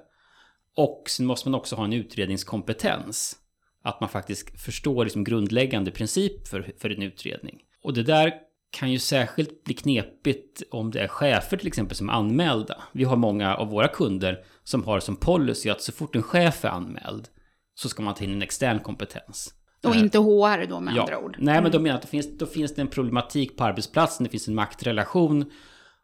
Och 0.76 1.04
sen 1.08 1.26
måste 1.26 1.48
man 1.48 1.60
också 1.60 1.76
ha 1.76 1.84
en 1.84 1.92
utredningskompetens. 1.92 3.36
Att 3.82 4.00
man 4.00 4.08
faktiskt 4.08 4.60
förstår 4.60 5.04
liksom 5.04 5.24
grundläggande 5.24 5.90
princip 5.90 6.48
för, 6.48 6.72
för 6.78 6.90
en 6.90 7.02
utredning. 7.02 7.58
Och 7.82 7.94
det 7.94 8.02
där 8.02 8.32
kan 8.70 8.92
ju 8.92 8.98
särskilt 8.98 9.64
bli 9.64 9.74
knepigt 9.74 10.62
om 10.70 10.90
det 10.90 11.00
är 11.00 11.08
chefer 11.08 11.56
till 11.56 11.66
exempel 11.66 11.96
som 11.96 12.08
är 12.08 12.12
anmälda. 12.12 12.82
Vi 12.92 13.04
har 13.04 13.16
många 13.16 13.56
av 13.56 13.68
våra 13.68 13.88
kunder 13.88 14.44
som 14.62 14.84
har 14.84 15.00
som 15.00 15.16
policy 15.16 15.70
att 15.70 15.82
så 15.82 15.92
fort 15.92 16.16
en 16.16 16.22
chef 16.22 16.64
är 16.64 16.68
anmäld 16.68 17.28
så 17.74 17.88
ska 17.88 18.02
man 18.02 18.14
ta 18.14 18.24
in 18.24 18.32
en 18.32 18.42
extern 18.42 18.80
kompetens. 18.80 19.54
Och 19.88 19.96
inte 19.96 20.18
HR 20.18 20.66
då 20.66 20.80
med 20.80 20.94
ja. 20.94 21.02
andra 21.02 21.18
ord. 21.18 21.36
Nej, 21.38 21.62
men 21.62 21.70
då 21.70 21.78
mm. 21.78 21.82
menar 21.82 21.96
att 21.96 22.02
det 22.02 22.08
finns, 22.08 22.38
då 22.38 22.46
finns 22.46 22.74
det 22.74 22.82
en 22.82 22.88
problematik 22.88 23.56
på 23.56 23.64
arbetsplatsen, 23.64 24.24
det 24.24 24.30
finns 24.30 24.48
en 24.48 24.54
maktrelation. 24.54 25.44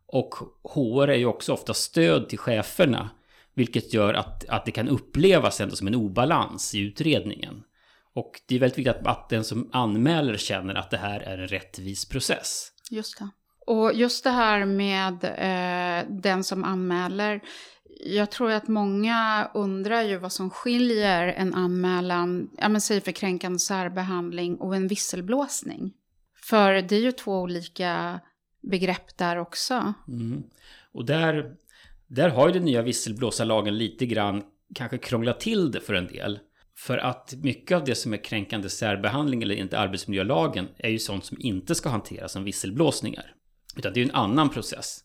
Och 0.07 0.35
HR 0.75 1.09
är 1.09 1.19
ju 1.19 1.27
också 1.27 1.53
ofta 1.53 1.75
stöd 1.75 2.29
till 2.29 2.39
cheferna. 2.39 3.11
Vilket 3.55 3.95
gör 3.95 4.15
att, 4.15 4.49
att 4.49 4.65
det 4.65 4.71
kan 4.71 4.89
upplevas 4.89 5.61
ändå 5.61 5.77
som 5.77 5.87
en 5.87 5.95
obalans 5.95 6.75
i 6.75 6.79
utredningen. 6.81 7.63
Och 8.15 8.41
det 8.47 8.55
är 8.55 8.59
väldigt 8.59 8.79
viktigt 8.79 8.97
att, 8.97 9.07
att 9.07 9.29
den 9.29 9.45
som 9.45 9.71
anmäler 9.73 10.37
känner 10.37 10.75
att 10.75 10.91
det 10.91 10.97
här 10.97 11.21
är 11.21 11.39
en 11.39 11.49
rättvis 11.49 12.09
process. 12.09 12.73
Just 12.91 13.19
det. 13.19 13.29
Och 13.67 13.95
just 13.95 14.25
det 14.25 14.31
här 14.31 14.65
med 14.65 15.25
eh, 15.25 16.09
den 16.09 16.45
som 16.45 16.65
anmäler. 16.65 17.41
Jag 18.01 18.31
tror 18.31 18.51
att 18.51 18.69
många 18.69 19.51
undrar 19.55 20.03
ju 20.03 20.17
vad 20.17 20.33
som 20.33 20.51
skiljer 20.51 21.27
en 21.27 21.55
anmälan, 21.55 22.51
ja 22.59 22.69
men 22.69 22.81
säg 22.81 23.01
för 23.01 23.13
kränkande 23.13 23.59
särbehandling 23.59 24.57
och 24.57 24.77
en 24.77 24.89
visselblåsning. 24.89 25.93
För 26.43 26.73
det 26.73 26.97
är 26.97 27.01
ju 27.01 27.13
två 27.13 27.41
olika 27.41 28.21
begrepp 28.63 29.17
där 29.19 29.37
också. 29.37 29.95
Mm. 30.09 30.43
Och 30.93 31.05
där, 31.05 31.57
där 32.07 32.29
har 32.29 32.49
ju 32.49 32.55
den 32.55 32.65
nya 32.65 32.83
visselblåsarlagen 32.83 33.79
lite 33.79 34.07
grann 34.07 34.43
kanske 34.75 34.99
krånglat 34.99 35.41
till 35.41 35.71
det 35.71 35.81
för 35.81 35.95
en 35.95 36.07
del. 36.07 36.39
För 36.77 36.99
att 36.99 37.35
mycket 37.43 37.77
av 37.77 37.85
det 37.85 37.95
som 37.95 38.13
är 38.13 38.25
kränkande 38.25 38.69
särbehandling 38.69 39.43
eller 39.43 39.55
inte 39.55 39.79
arbetsmiljölagen 39.79 40.69
är 40.77 40.91
ju 40.91 40.99
sånt 40.99 41.25
som 41.25 41.37
inte 41.41 41.75
ska 41.75 41.89
hanteras 41.89 42.33
som 42.33 42.45
visselblåsningar. 42.45 43.35
Utan 43.77 43.93
det 43.93 44.01
är 44.01 44.05
ju 44.05 44.09
en 44.09 44.17
annan 44.17 44.51
process. 44.51 45.05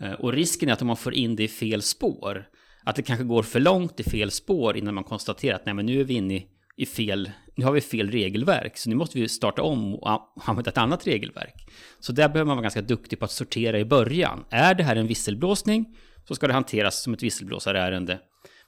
Eh, 0.00 0.12
och 0.12 0.32
risken 0.32 0.68
är 0.68 0.72
att 0.72 0.80
om 0.80 0.86
man 0.86 0.96
får 0.96 1.14
in 1.14 1.36
det 1.36 1.44
i 1.44 1.48
fel 1.48 1.82
spår, 1.82 2.48
att 2.84 2.96
det 2.96 3.02
kanske 3.02 3.24
går 3.24 3.42
för 3.42 3.60
långt 3.60 4.00
i 4.00 4.02
fel 4.02 4.30
spår 4.30 4.76
innan 4.76 4.94
man 4.94 5.04
konstaterar 5.04 5.56
att 5.56 5.66
nej 5.66 5.74
men 5.74 5.86
nu 5.86 6.00
är 6.00 6.04
vi 6.04 6.14
inne 6.14 6.42
i 6.76 6.86
fel, 6.86 7.30
nu 7.54 7.64
har 7.64 7.72
vi 7.72 7.80
fel 7.80 8.10
regelverk, 8.10 8.76
så 8.76 8.90
nu 8.90 8.96
måste 8.96 9.18
vi 9.18 9.28
starta 9.28 9.62
om 9.62 9.94
och 9.94 10.30
använda 10.48 10.70
ett 10.70 10.78
annat 10.78 11.06
regelverk. 11.06 11.70
Så 12.00 12.12
där 12.12 12.28
behöver 12.28 12.46
man 12.46 12.56
vara 12.56 12.62
ganska 12.62 12.82
duktig 12.82 13.18
på 13.18 13.24
att 13.24 13.30
sortera 13.30 13.78
i 13.78 13.84
början. 13.84 14.44
Är 14.50 14.74
det 14.74 14.82
här 14.82 14.96
en 14.96 15.06
visselblåsning 15.06 15.96
så 16.28 16.34
ska 16.34 16.46
det 16.46 16.52
hanteras 16.52 17.02
som 17.02 17.14
ett 17.14 17.22
visselblåsarärende. 17.22 18.18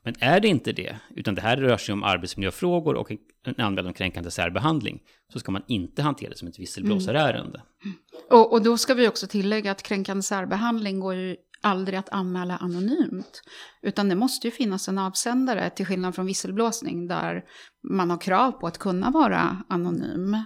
Men 0.05 0.14
är 0.21 0.40
det 0.40 0.49
inte 0.49 0.73
det, 0.73 0.97
utan 1.17 1.35
det 1.35 1.40
här 1.40 1.57
rör 1.57 1.76
sig 1.76 1.93
om 1.93 2.05
arbetsmiljöfrågor 2.05 2.95
och 2.95 3.11
en 3.11 3.64
anmälan 3.64 3.87
om 3.87 3.95
kränkande 3.95 4.31
särbehandling, 4.31 5.00
så 5.33 5.38
ska 5.38 5.52
man 5.52 5.62
inte 5.69 6.02
hantera 6.02 6.31
det 6.31 6.37
som 6.37 6.49
ett 6.49 6.59
visselblåsarärende. 6.59 7.62
Mm. 7.85 7.97
Och, 8.31 8.52
och 8.52 8.62
då 8.62 8.76
ska 8.76 8.95
vi 8.95 9.09
också 9.09 9.26
tillägga 9.26 9.71
att 9.71 9.83
kränkande 9.83 10.23
särbehandling 10.23 11.00
går 11.00 11.14
ju 11.14 11.37
aldrig 11.61 11.99
att 11.99 12.09
anmäla 12.09 12.57
anonymt. 12.57 13.43
Utan 13.83 14.09
det 14.09 14.14
måste 14.14 14.47
ju 14.47 14.50
finnas 14.50 14.88
en 14.88 14.99
avsändare, 14.99 15.71
till 15.71 15.87
skillnad 15.87 16.14
från 16.14 16.26
visselblåsning, 16.26 17.09
där 17.09 17.45
man 17.90 18.11
har 18.11 18.21
krav 18.21 18.52
på 18.52 18.67
att 18.67 18.78
kunna 18.78 19.11
vara 19.11 19.62
anonym. 19.69 20.37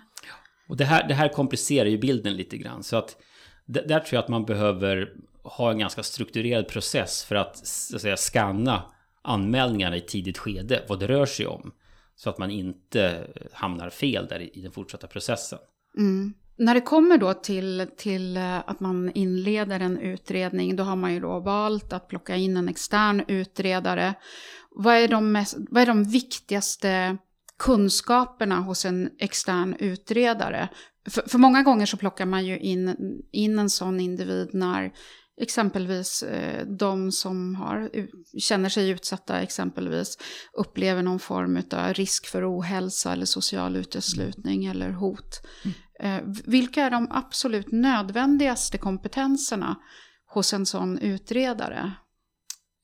Och 0.69 0.77
det 0.77 0.85
här, 0.85 1.09
det 1.09 1.15
här 1.15 1.29
komplicerar 1.29 1.89
ju 1.89 1.99
bilden 1.99 2.37
lite 2.37 2.57
grann. 2.57 2.83
Så 2.83 2.97
att 2.97 3.17
där 3.67 4.01
tror 4.01 4.07
jag 4.11 4.23
att 4.23 4.29
man 4.29 4.45
behöver 4.45 5.09
ha 5.45 5.71
en 5.71 5.79
ganska 5.79 6.03
strukturerad 6.03 6.69
process 6.69 7.25
för 7.25 7.35
att, 7.35 7.67
så 7.67 7.97
att 7.97 8.03
säga, 8.03 8.17
skanna 8.17 8.83
anmälningarna 9.23 9.97
i 9.97 10.01
tidigt 10.01 10.39
skede, 10.39 10.83
vad 10.89 11.01
det 11.01 11.07
rör 11.07 11.27
sig 11.27 11.47
om. 11.47 11.73
Så 12.17 12.31
att 12.31 12.39
man 12.39 12.51
inte 12.51 13.27
hamnar 13.53 13.91
fel 13.91 14.27
där 14.27 14.57
i 14.59 14.63
den 14.63 14.73
fortsatta 14.73 15.07
processen. 15.07 15.59
Mm. 15.99 16.35
När 16.57 16.75
det 16.75 16.81
kommer 16.81 17.19
då 17.19 17.35
till, 17.35 17.87
till 17.97 18.37
eh, 18.37 18.59
att 18.59 18.81
man 18.81 19.11
inleder 19.15 19.81
en 19.81 19.99
utredning, 19.99 20.77
då 20.77 20.83
har 20.83 20.97
man 20.97 21.15
ju 21.15 21.21
då 21.21 21.41
valt 21.41 21.93
att 21.93 22.09
plocka 22.09 22.37
in 22.37 22.57
en 22.57 22.69
extern 22.69 23.25
utredare. 23.29 24.15
Vad 24.71 24.97
är 24.97 25.09
de, 25.09 25.33
mest, 25.33 25.57
vad 25.71 25.83
är 25.83 25.87
de 25.87 26.05
viktigaste 26.05 27.17
kunskaperna 27.59 28.61
hos 28.61 28.85
en 28.85 29.11
extern 29.19 29.77
utredare? 29.79 30.69
För, 31.09 31.29
för 31.29 31.39
många 31.39 31.63
gånger 31.63 31.87
så 31.87 31.97
plockar 31.97 32.27
man 32.27 32.47
ju 32.47 32.59
in, 32.59 32.97
in 33.33 33.59
en 33.59 33.71
sån 33.71 34.01
individ 34.01 34.51
när 34.53 34.93
exempelvis 35.43 36.23
eh, 36.23 36.67
de 36.67 37.13
som 37.13 37.55
har, 37.55 37.91
känner 38.39 38.69
sig 38.69 38.91
utsatta 38.91 39.41
exempelvis 39.41 40.19
upplever 40.53 41.03
någon 41.03 41.19
form 41.19 41.63
av 41.73 41.95
risk 41.95 42.27
för 42.27 42.59
ohälsa 42.59 43.13
eller 43.13 43.27
social 43.27 43.77
uteslutning 43.77 44.65
mm. 44.65 44.71
eller 44.71 44.91
hot. 44.91 45.41
Mm. 45.65 45.75
Eh, 46.03 46.43
vilka 46.47 46.83
är 46.83 46.91
de 46.91 47.09
absolut 47.11 47.73
nödvändigaste 47.73 48.79
kompetenserna 48.79 49.77
hos 50.27 50.53
en 50.53 50.67
sån 50.67 50.99
utredare? 50.99 51.93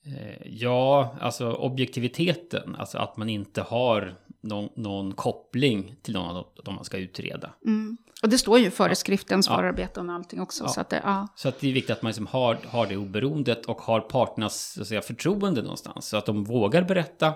Eh, 0.06 0.46
ja, 0.46 1.16
alltså 1.20 1.52
objektiviteten, 1.52 2.76
alltså 2.76 2.98
att 2.98 3.16
man 3.16 3.28
inte 3.28 3.62
har 3.62 4.18
någon, 4.40 4.68
någon 4.76 5.12
koppling 5.14 5.96
till 6.02 6.14
någon 6.14 6.36
av 6.36 6.46
dem 6.64 6.74
man 6.74 6.84
ska 6.84 6.96
utreda. 6.96 7.54
Mm. 7.66 7.96
Och 8.22 8.28
det 8.28 8.38
står 8.38 8.58
ju 8.58 8.66
i 8.66 8.70
föreskriften, 8.70 9.42
förarbeten 9.42 10.10
och 10.10 10.14
allting 10.14 10.40
också. 10.40 10.64
Ja. 10.64 10.68
Så, 10.68 10.80
att 10.80 10.90
det, 10.90 11.00
ja. 11.04 11.28
så 11.36 11.48
att 11.48 11.60
det 11.60 11.68
är 11.68 11.72
viktigt 11.72 11.90
att 11.90 12.02
man 12.02 12.10
liksom 12.10 12.26
har, 12.26 12.58
har 12.66 12.86
det 12.86 12.96
oberoendet 12.96 13.66
och 13.66 13.80
har 13.80 14.00
parternas 14.00 14.72
så 14.72 14.80
att 14.80 14.86
säga, 14.86 15.02
förtroende 15.02 15.62
någonstans. 15.62 16.08
Så 16.08 16.16
att 16.16 16.26
de 16.26 16.44
vågar 16.44 16.82
berätta 16.82 17.34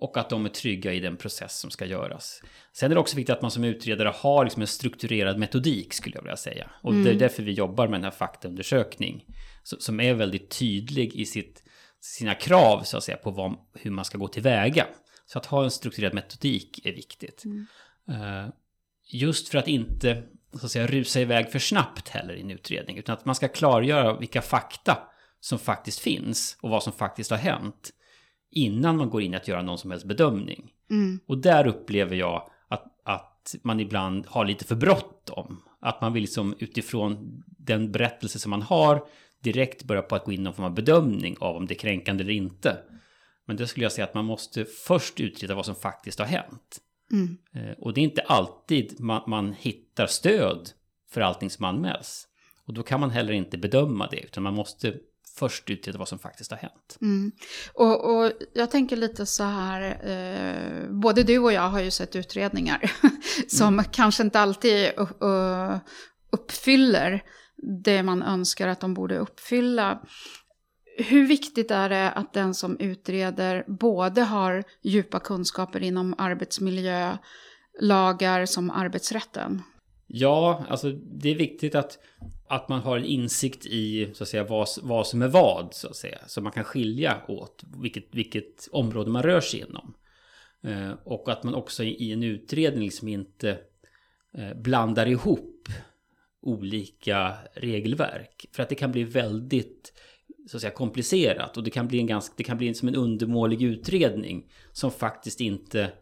och 0.00 0.16
att 0.16 0.30
de 0.30 0.44
är 0.44 0.48
trygga 0.48 0.92
i 0.92 1.00
den 1.00 1.16
process 1.16 1.58
som 1.58 1.70
ska 1.70 1.84
göras. 1.84 2.42
Sen 2.72 2.90
är 2.90 2.94
det 2.94 3.00
också 3.00 3.16
viktigt 3.16 3.36
att 3.36 3.42
man 3.42 3.50
som 3.50 3.64
utredare 3.64 4.12
har 4.16 4.44
liksom 4.44 4.62
en 4.62 4.68
strukturerad 4.68 5.38
metodik 5.38 5.94
skulle 5.94 6.16
jag 6.16 6.22
vilja 6.22 6.36
säga. 6.36 6.70
Och 6.82 6.90
mm. 6.90 7.04
det 7.04 7.10
är 7.10 7.12
mm. 7.12 7.20
därför 7.20 7.42
vi 7.42 7.52
jobbar 7.52 7.88
med 7.88 8.00
den 8.00 8.04
här 8.04 8.10
faktaundersökning. 8.10 9.24
Som 9.62 10.00
är 10.00 10.14
väldigt 10.14 10.58
tydlig 10.58 11.14
i 11.14 11.24
sitt, 11.24 11.62
sina 12.00 12.34
krav 12.34 12.82
så 12.82 12.96
att 12.96 13.04
säga 13.04 13.16
på 13.16 13.30
vad, 13.30 13.56
hur 13.74 13.90
man 13.90 14.04
ska 14.04 14.18
gå 14.18 14.28
tillväga. 14.28 14.86
Så 15.28 15.38
att 15.38 15.46
ha 15.46 15.64
en 15.64 15.70
strukturerad 15.70 16.14
metodik 16.14 16.86
är 16.86 16.92
viktigt. 16.92 17.44
Mm. 17.44 17.66
Uh, 18.10 18.48
just 19.12 19.48
för 19.48 19.58
att 19.58 19.68
inte 19.68 20.22
så 20.52 20.66
att 20.66 20.72
säga, 20.72 20.86
rusa 20.86 21.20
iväg 21.20 21.52
för 21.52 21.58
snabbt 21.58 22.08
heller 22.08 22.34
i 22.34 22.40
en 22.40 22.50
utredning. 22.50 22.96
Utan 22.96 23.12
att 23.12 23.24
man 23.24 23.34
ska 23.34 23.48
klargöra 23.48 24.18
vilka 24.18 24.42
fakta 24.42 24.98
som 25.40 25.58
faktiskt 25.58 25.98
finns 25.98 26.58
och 26.60 26.70
vad 26.70 26.82
som 26.82 26.92
faktiskt 26.92 27.30
har 27.30 27.38
hänt 27.38 27.90
innan 28.50 28.96
man 28.96 29.10
går 29.10 29.22
in 29.22 29.34
att 29.34 29.48
göra 29.48 29.62
någon 29.62 29.78
som 29.78 29.90
helst 29.90 30.06
bedömning. 30.06 30.70
Mm. 30.90 31.20
Och 31.26 31.38
där 31.38 31.66
upplever 31.66 32.16
jag 32.16 32.50
att, 32.68 32.84
att 33.04 33.54
man 33.62 33.80
ibland 33.80 34.26
har 34.26 34.44
lite 34.44 34.64
för 34.64 34.76
bråttom. 34.76 35.62
Att 35.80 36.00
man 36.00 36.12
vill 36.12 36.22
liksom 36.22 36.54
utifrån 36.58 37.42
den 37.46 37.92
berättelse 37.92 38.38
som 38.38 38.50
man 38.50 38.62
har 38.62 39.06
direkt 39.42 39.84
börja 39.84 40.02
på 40.02 40.14
att 40.14 40.24
gå 40.24 40.32
in 40.32 40.42
någon 40.42 40.54
form 40.54 40.66
av 40.66 40.74
bedömning 40.74 41.36
av 41.40 41.56
om 41.56 41.66
det 41.66 41.74
är 41.74 41.78
kränkande 41.78 42.24
eller 42.24 42.32
inte. 42.32 42.76
Men 43.48 43.56
det 43.56 43.66
skulle 43.66 43.84
jag 43.84 43.92
säga 43.92 44.04
att 44.04 44.14
man 44.14 44.24
måste 44.24 44.64
först 44.64 45.20
utreda 45.20 45.54
vad 45.54 45.66
som 45.66 45.74
faktiskt 45.74 46.18
har 46.18 46.26
hänt. 46.26 46.80
Mm. 47.12 47.38
Eh, 47.54 47.78
och 47.78 47.94
det 47.94 48.00
är 48.00 48.02
inte 48.02 48.22
alltid 48.22 49.00
man, 49.00 49.22
man 49.26 49.52
hittar 49.52 50.06
stöd 50.06 50.70
för 51.10 51.20
allting 51.20 51.50
som 51.50 51.64
anmäls. 51.64 52.26
Och 52.66 52.74
då 52.74 52.82
kan 52.82 53.00
man 53.00 53.10
heller 53.10 53.32
inte 53.32 53.58
bedöma 53.58 54.06
det, 54.10 54.20
utan 54.20 54.42
man 54.42 54.54
måste 54.54 54.94
först 55.38 55.70
utreda 55.70 55.98
vad 55.98 56.08
som 56.08 56.18
faktiskt 56.18 56.50
har 56.50 56.58
hänt. 56.58 56.98
Mm. 57.00 57.32
Och, 57.72 58.16
och, 58.16 58.32
jag 58.52 58.70
tänker 58.70 58.96
lite 58.96 59.26
så 59.26 59.44
här, 59.44 59.82
eh, 60.10 60.90
både 60.90 61.22
du 61.22 61.38
och 61.38 61.52
jag 61.52 61.68
har 61.68 61.80
ju 61.80 61.90
sett 61.90 62.16
utredningar 62.16 62.92
som 63.48 63.74
mm. 63.74 63.84
kanske 63.92 64.22
inte 64.22 64.40
alltid 64.40 64.92
uh, 64.98 65.76
uppfyller 66.30 67.22
det 67.84 68.02
man 68.02 68.22
önskar 68.22 68.68
att 68.68 68.80
de 68.80 68.94
borde 68.94 69.18
uppfylla. 69.18 70.02
Hur 71.00 71.26
viktigt 71.26 71.70
är 71.70 71.88
det 71.88 72.10
att 72.10 72.32
den 72.32 72.54
som 72.54 72.76
utreder 72.80 73.64
både 73.66 74.22
har 74.22 74.64
djupa 74.82 75.20
kunskaper 75.20 75.82
inom 75.82 76.14
arbetsmiljölagar 76.18 78.46
som 78.46 78.70
arbetsrätten? 78.70 79.62
Ja, 80.06 80.64
alltså 80.68 80.90
det 80.90 81.30
är 81.30 81.34
viktigt 81.34 81.74
att, 81.74 81.98
att 82.48 82.68
man 82.68 82.80
har 82.80 82.96
en 82.96 83.04
insikt 83.04 83.66
i 83.66 84.10
så 84.14 84.24
att 84.24 84.28
säga, 84.28 84.44
vad, 84.44 84.68
vad 84.82 85.06
som 85.06 85.22
är 85.22 85.28
vad, 85.28 85.74
så 85.74 85.88
att 85.88 85.96
säga. 85.96 86.18
Så 86.26 86.40
man 86.40 86.52
kan 86.52 86.64
skilja 86.64 87.16
åt 87.28 87.64
vilket, 87.82 88.06
vilket 88.10 88.68
område 88.72 89.10
man 89.10 89.22
rör 89.22 89.40
sig 89.40 89.60
inom. 89.60 89.94
Eh, 90.62 90.92
och 91.04 91.28
att 91.28 91.44
man 91.44 91.54
också 91.54 91.84
i 91.84 92.12
en 92.12 92.22
utredning 92.22 92.84
liksom 92.84 93.08
inte 93.08 93.58
eh, 94.34 94.54
blandar 94.54 95.06
ihop 95.06 95.68
olika 96.42 97.34
regelverk. 97.54 98.46
För 98.52 98.62
att 98.62 98.68
det 98.68 98.74
kan 98.74 98.92
bli 98.92 99.04
väldigt 99.04 99.92
så 100.48 100.56
att 100.56 100.60
säga, 100.60 100.70
komplicerat 100.70 101.56
och 101.56 101.62
det 101.62 101.70
kan 101.70 101.88
bli 101.88 101.98
en 101.98 102.06
ganska, 102.06 102.34
det 102.36 102.44
kan 102.44 102.58
bli 102.58 102.74
som 102.74 102.88
en 102.88 102.94
undermålig 102.94 103.62
utredning 103.62 104.50
som 104.72 104.90
faktiskt 104.90 105.40
inte 105.40 105.92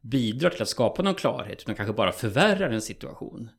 bidrar 0.00 0.50
till 0.50 0.62
att 0.62 0.68
skapa 0.68 1.02
någon 1.02 1.14
klarhet 1.14 1.62
utan 1.62 1.74
kanske 1.74 1.92
bara 1.92 2.12
förvärrar 2.12 2.70
en 2.70 2.82
situation. 2.82 3.50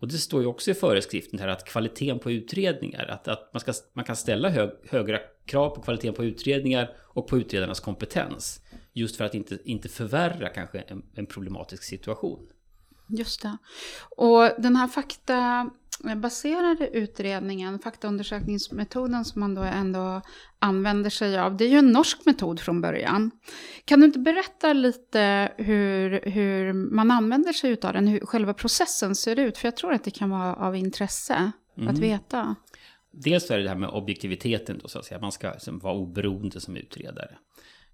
Och 0.00 0.08
det 0.08 0.18
står 0.18 0.40
ju 0.40 0.46
också 0.46 0.70
i 0.70 0.74
föreskriften 0.74 1.38
här 1.38 1.48
att 1.48 1.64
kvaliteten 1.64 2.18
på 2.18 2.30
utredningar, 2.30 3.06
att, 3.06 3.28
att 3.28 3.50
man, 3.52 3.60
ska, 3.60 3.72
man 3.92 4.04
kan 4.04 4.16
ställa 4.16 4.48
hög, 4.48 4.70
högre 4.88 5.20
krav 5.44 5.70
på 5.70 5.82
kvaliteten 5.82 6.14
på 6.14 6.24
utredningar 6.24 6.90
och 6.98 7.26
på 7.26 7.38
utredarnas 7.38 7.80
kompetens. 7.80 8.62
Just 8.92 9.16
för 9.16 9.24
att 9.24 9.34
inte, 9.34 9.58
inte 9.64 9.88
förvärra 9.88 10.48
kanske 10.48 10.78
en, 10.78 11.02
en 11.14 11.26
problematisk 11.26 11.82
situation. 11.82 12.48
Just 13.10 13.42
det. 13.42 13.56
Och 14.16 14.50
den 14.58 14.76
här 14.76 14.88
faktabaserade 14.88 16.88
utredningen, 16.88 17.78
faktaundersökningsmetoden 17.78 19.24
som 19.24 19.40
man 19.40 19.54
då 19.54 19.62
ändå 19.62 20.22
använder 20.58 21.10
sig 21.10 21.38
av, 21.38 21.56
det 21.56 21.64
är 21.64 21.68
ju 21.68 21.78
en 21.78 21.92
norsk 21.92 22.26
metod 22.26 22.60
från 22.60 22.80
början. 22.80 23.30
Kan 23.84 24.00
du 24.00 24.06
inte 24.06 24.18
berätta 24.18 24.72
lite 24.72 25.52
hur, 25.56 26.30
hur 26.30 26.72
man 26.72 27.10
använder 27.10 27.52
sig 27.52 27.76
av 27.82 27.92
den, 27.92 28.06
hur 28.06 28.20
själva 28.20 28.54
processen 28.54 29.14
ser 29.14 29.38
ut? 29.38 29.58
För 29.58 29.66
jag 29.66 29.76
tror 29.76 29.92
att 29.92 30.04
det 30.04 30.10
kan 30.10 30.30
vara 30.30 30.54
av 30.54 30.76
intresse 30.76 31.52
mm. 31.76 31.88
att 31.88 31.98
veta. 31.98 32.56
dels 33.12 33.50
är 33.50 33.56
det 33.56 33.62
det 33.62 33.68
här 33.68 33.76
med 33.76 33.88
objektiviteten 33.88 34.78
då, 34.82 34.88
så 34.88 34.98
att 34.98 35.04
säga. 35.04 35.20
Man 35.20 35.32
ska 35.32 35.50
liksom, 35.50 35.78
vara 35.78 35.94
oberoende 35.94 36.60
som 36.60 36.76
utredare. 36.76 37.36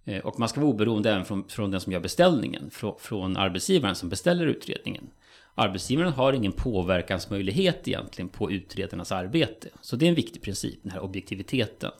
Eh, 0.06 0.26
och 0.26 0.38
man 0.38 0.48
ska 0.48 0.60
vara 0.60 0.70
oberoende 0.70 1.10
även 1.10 1.24
från, 1.24 1.48
från 1.48 1.70
den 1.70 1.80
som 1.80 1.92
gör 1.92 2.00
beställningen, 2.00 2.70
från, 2.70 2.94
från 2.98 3.36
arbetsgivaren 3.36 3.94
som 3.94 4.08
beställer 4.08 4.46
utredningen. 4.46 5.10
Arbetsgivaren 5.54 6.12
har 6.12 6.32
ingen 6.32 6.52
påverkansmöjlighet 6.52 7.88
egentligen 7.88 8.28
på 8.28 8.50
utredarnas 8.50 9.12
arbete. 9.12 9.68
Så 9.80 9.96
det 9.96 10.04
är 10.04 10.08
en 10.08 10.14
viktig 10.14 10.42
princip, 10.42 10.82
den 10.82 10.92
här 10.92 11.00
objektiviteten. 11.00 11.90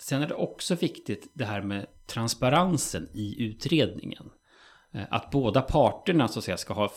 Sen 0.00 0.22
är 0.22 0.28
det 0.28 0.34
också 0.34 0.74
viktigt 0.74 1.30
det 1.34 1.44
här 1.44 1.62
med 1.62 1.86
transparensen 2.06 3.08
i 3.14 3.42
utredningen. 3.42 4.30
Eh, 4.92 5.02
att 5.10 5.30
båda 5.30 5.62
parterna 5.62 6.28
så 6.28 6.38
att 6.38 6.44
säga 6.44 6.56
ska 6.56 6.74
ha, 6.74 6.92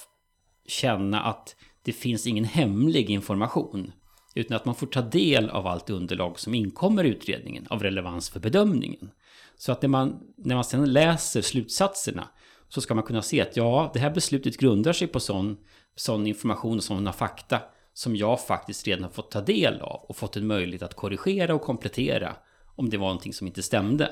känna 0.67 1.21
att 1.21 1.55
det 1.83 1.93
finns 1.93 2.27
ingen 2.27 2.45
hemlig 2.45 3.09
information. 3.09 3.91
Utan 4.36 4.57
att 4.57 4.65
man 4.65 4.75
får 4.75 4.88
ta 4.88 5.01
del 5.01 5.50
av 5.50 5.67
allt 5.67 5.89
underlag 5.89 6.39
som 6.39 6.53
inkommer 6.53 7.03
i 7.03 7.09
utredningen 7.09 7.67
av 7.69 7.83
relevans 7.83 8.29
för 8.29 8.39
bedömningen. 8.39 9.12
Så 9.57 9.71
att 9.71 9.81
när 9.81 9.89
man, 9.89 10.19
när 10.37 10.55
man 10.55 10.63
sedan 10.63 10.93
läser 10.93 11.41
slutsatserna 11.41 12.27
så 12.69 12.81
ska 12.81 12.95
man 12.95 13.03
kunna 13.03 13.21
se 13.21 13.41
att 13.41 13.57
ja, 13.57 13.91
det 13.93 13.99
här 13.99 14.09
beslutet 14.09 14.57
grundar 14.57 14.93
sig 14.93 15.07
på 15.07 15.19
sån, 15.19 15.57
sån 15.95 16.27
information 16.27 16.77
och 16.77 16.83
sådana 16.83 17.13
fakta 17.13 17.61
som 17.93 18.15
jag 18.15 18.41
faktiskt 18.41 18.87
redan 18.87 19.03
har 19.03 19.11
fått 19.11 19.31
ta 19.31 19.41
del 19.41 19.81
av 19.81 20.05
och 20.09 20.17
fått 20.17 20.37
en 20.37 20.47
möjlighet 20.47 20.83
att 20.83 20.93
korrigera 20.93 21.55
och 21.55 21.61
komplettera 21.61 22.35
om 22.75 22.89
det 22.89 22.97
var 22.97 23.07
någonting 23.07 23.33
som 23.33 23.47
inte 23.47 23.63
stämde. 23.63 24.11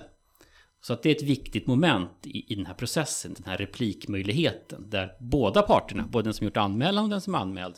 Så 0.81 0.93
att 0.93 1.03
det 1.03 1.09
är 1.09 1.15
ett 1.15 1.23
viktigt 1.23 1.67
moment 1.67 2.11
i, 2.23 2.53
i 2.53 2.55
den 2.55 2.65
här 2.65 2.73
processen, 2.73 3.33
den 3.33 3.45
här 3.45 3.57
replikmöjligheten, 3.57 4.89
där 4.89 5.11
båda 5.19 5.61
parterna, 5.61 6.07
både 6.07 6.23
den 6.23 6.33
som 6.33 6.45
gjort 6.45 6.57
anmälan 6.57 7.03
och 7.03 7.09
den 7.09 7.21
som 7.21 7.35
är 7.35 7.39
anmäld, 7.39 7.75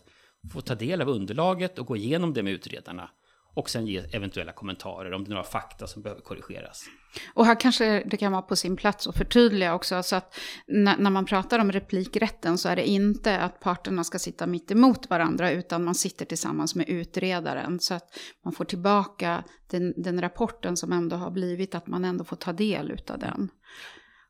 får 0.54 0.62
ta 0.62 0.76
del 0.76 1.02
av 1.02 1.10
underlaget 1.10 1.80
och 1.80 1.86
gå 1.86 1.96
igenom 1.96 2.34
det 2.34 2.44
med 2.44 2.54
utredarna 2.54 3.10
och 3.58 3.70
sen 3.70 3.88
ge 3.88 4.04
eventuella 4.12 4.52
kommentarer 4.52 5.14
om 5.14 5.24
det 5.24 5.28
är 5.28 5.30
några 5.30 5.44
fakta 5.44 5.88
som 5.88 6.02
behöver 6.02 6.22
korrigeras. 6.22 6.86
Och 7.34 7.46
här 7.46 7.60
kanske 7.60 8.04
det 8.06 8.18
kan 8.18 8.32
vara 8.32 8.42
på 8.42 8.56
sin 8.56 8.76
plats 8.76 9.08
att 9.08 9.18
förtydliga 9.18 9.74
också, 9.74 10.04
så 10.04 10.16
att 10.16 10.40
när, 10.68 11.10
man 11.10 11.26
pratar 11.26 11.60
om 11.60 11.72
replikrätten 11.72 12.58
så 12.58 12.70
är 12.70 12.76
det 12.76 12.88
inte 12.88 13.40
att 13.40 13.60
parterna 13.60 14.04
ska 14.04 14.20
sitta 14.20 14.48
mitt 14.48 14.72
emot 14.72 15.10
varandra, 15.10 15.52
utan 15.52 15.84
man 15.84 15.96
sitter 15.96 16.26
tillsammans 16.26 16.76
med 16.76 16.90
utredaren, 16.90 17.80
så 17.80 17.94
att 17.94 18.18
man 18.44 18.54
får 18.54 18.66
tillbaka 18.66 19.44
den, 19.68 19.94
den 19.98 20.22
rapporten 20.22 20.78
som 20.78 20.92
ändå 20.92 21.16
har 21.16 21.32
blivit, 21.32 21.76
att 21.76 21.88
man 21.88 22.06
ändå 22.06 22.24
får 22.24 22.36
ta 22.36 22.54
del 22.54 23.02
av 23.10 23.20
den. 23.20 23.50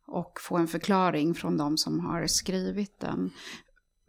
Och 0.08 0.40
få 0.42 0.58
en 0.58 0.68
förklaring 0.68 1.34
från 1.34 1.58
de 1.58 1.78
som 1.78 2.00
har 2.00 2.28
skrivit 2.28 3.00
den. 3.00 3.32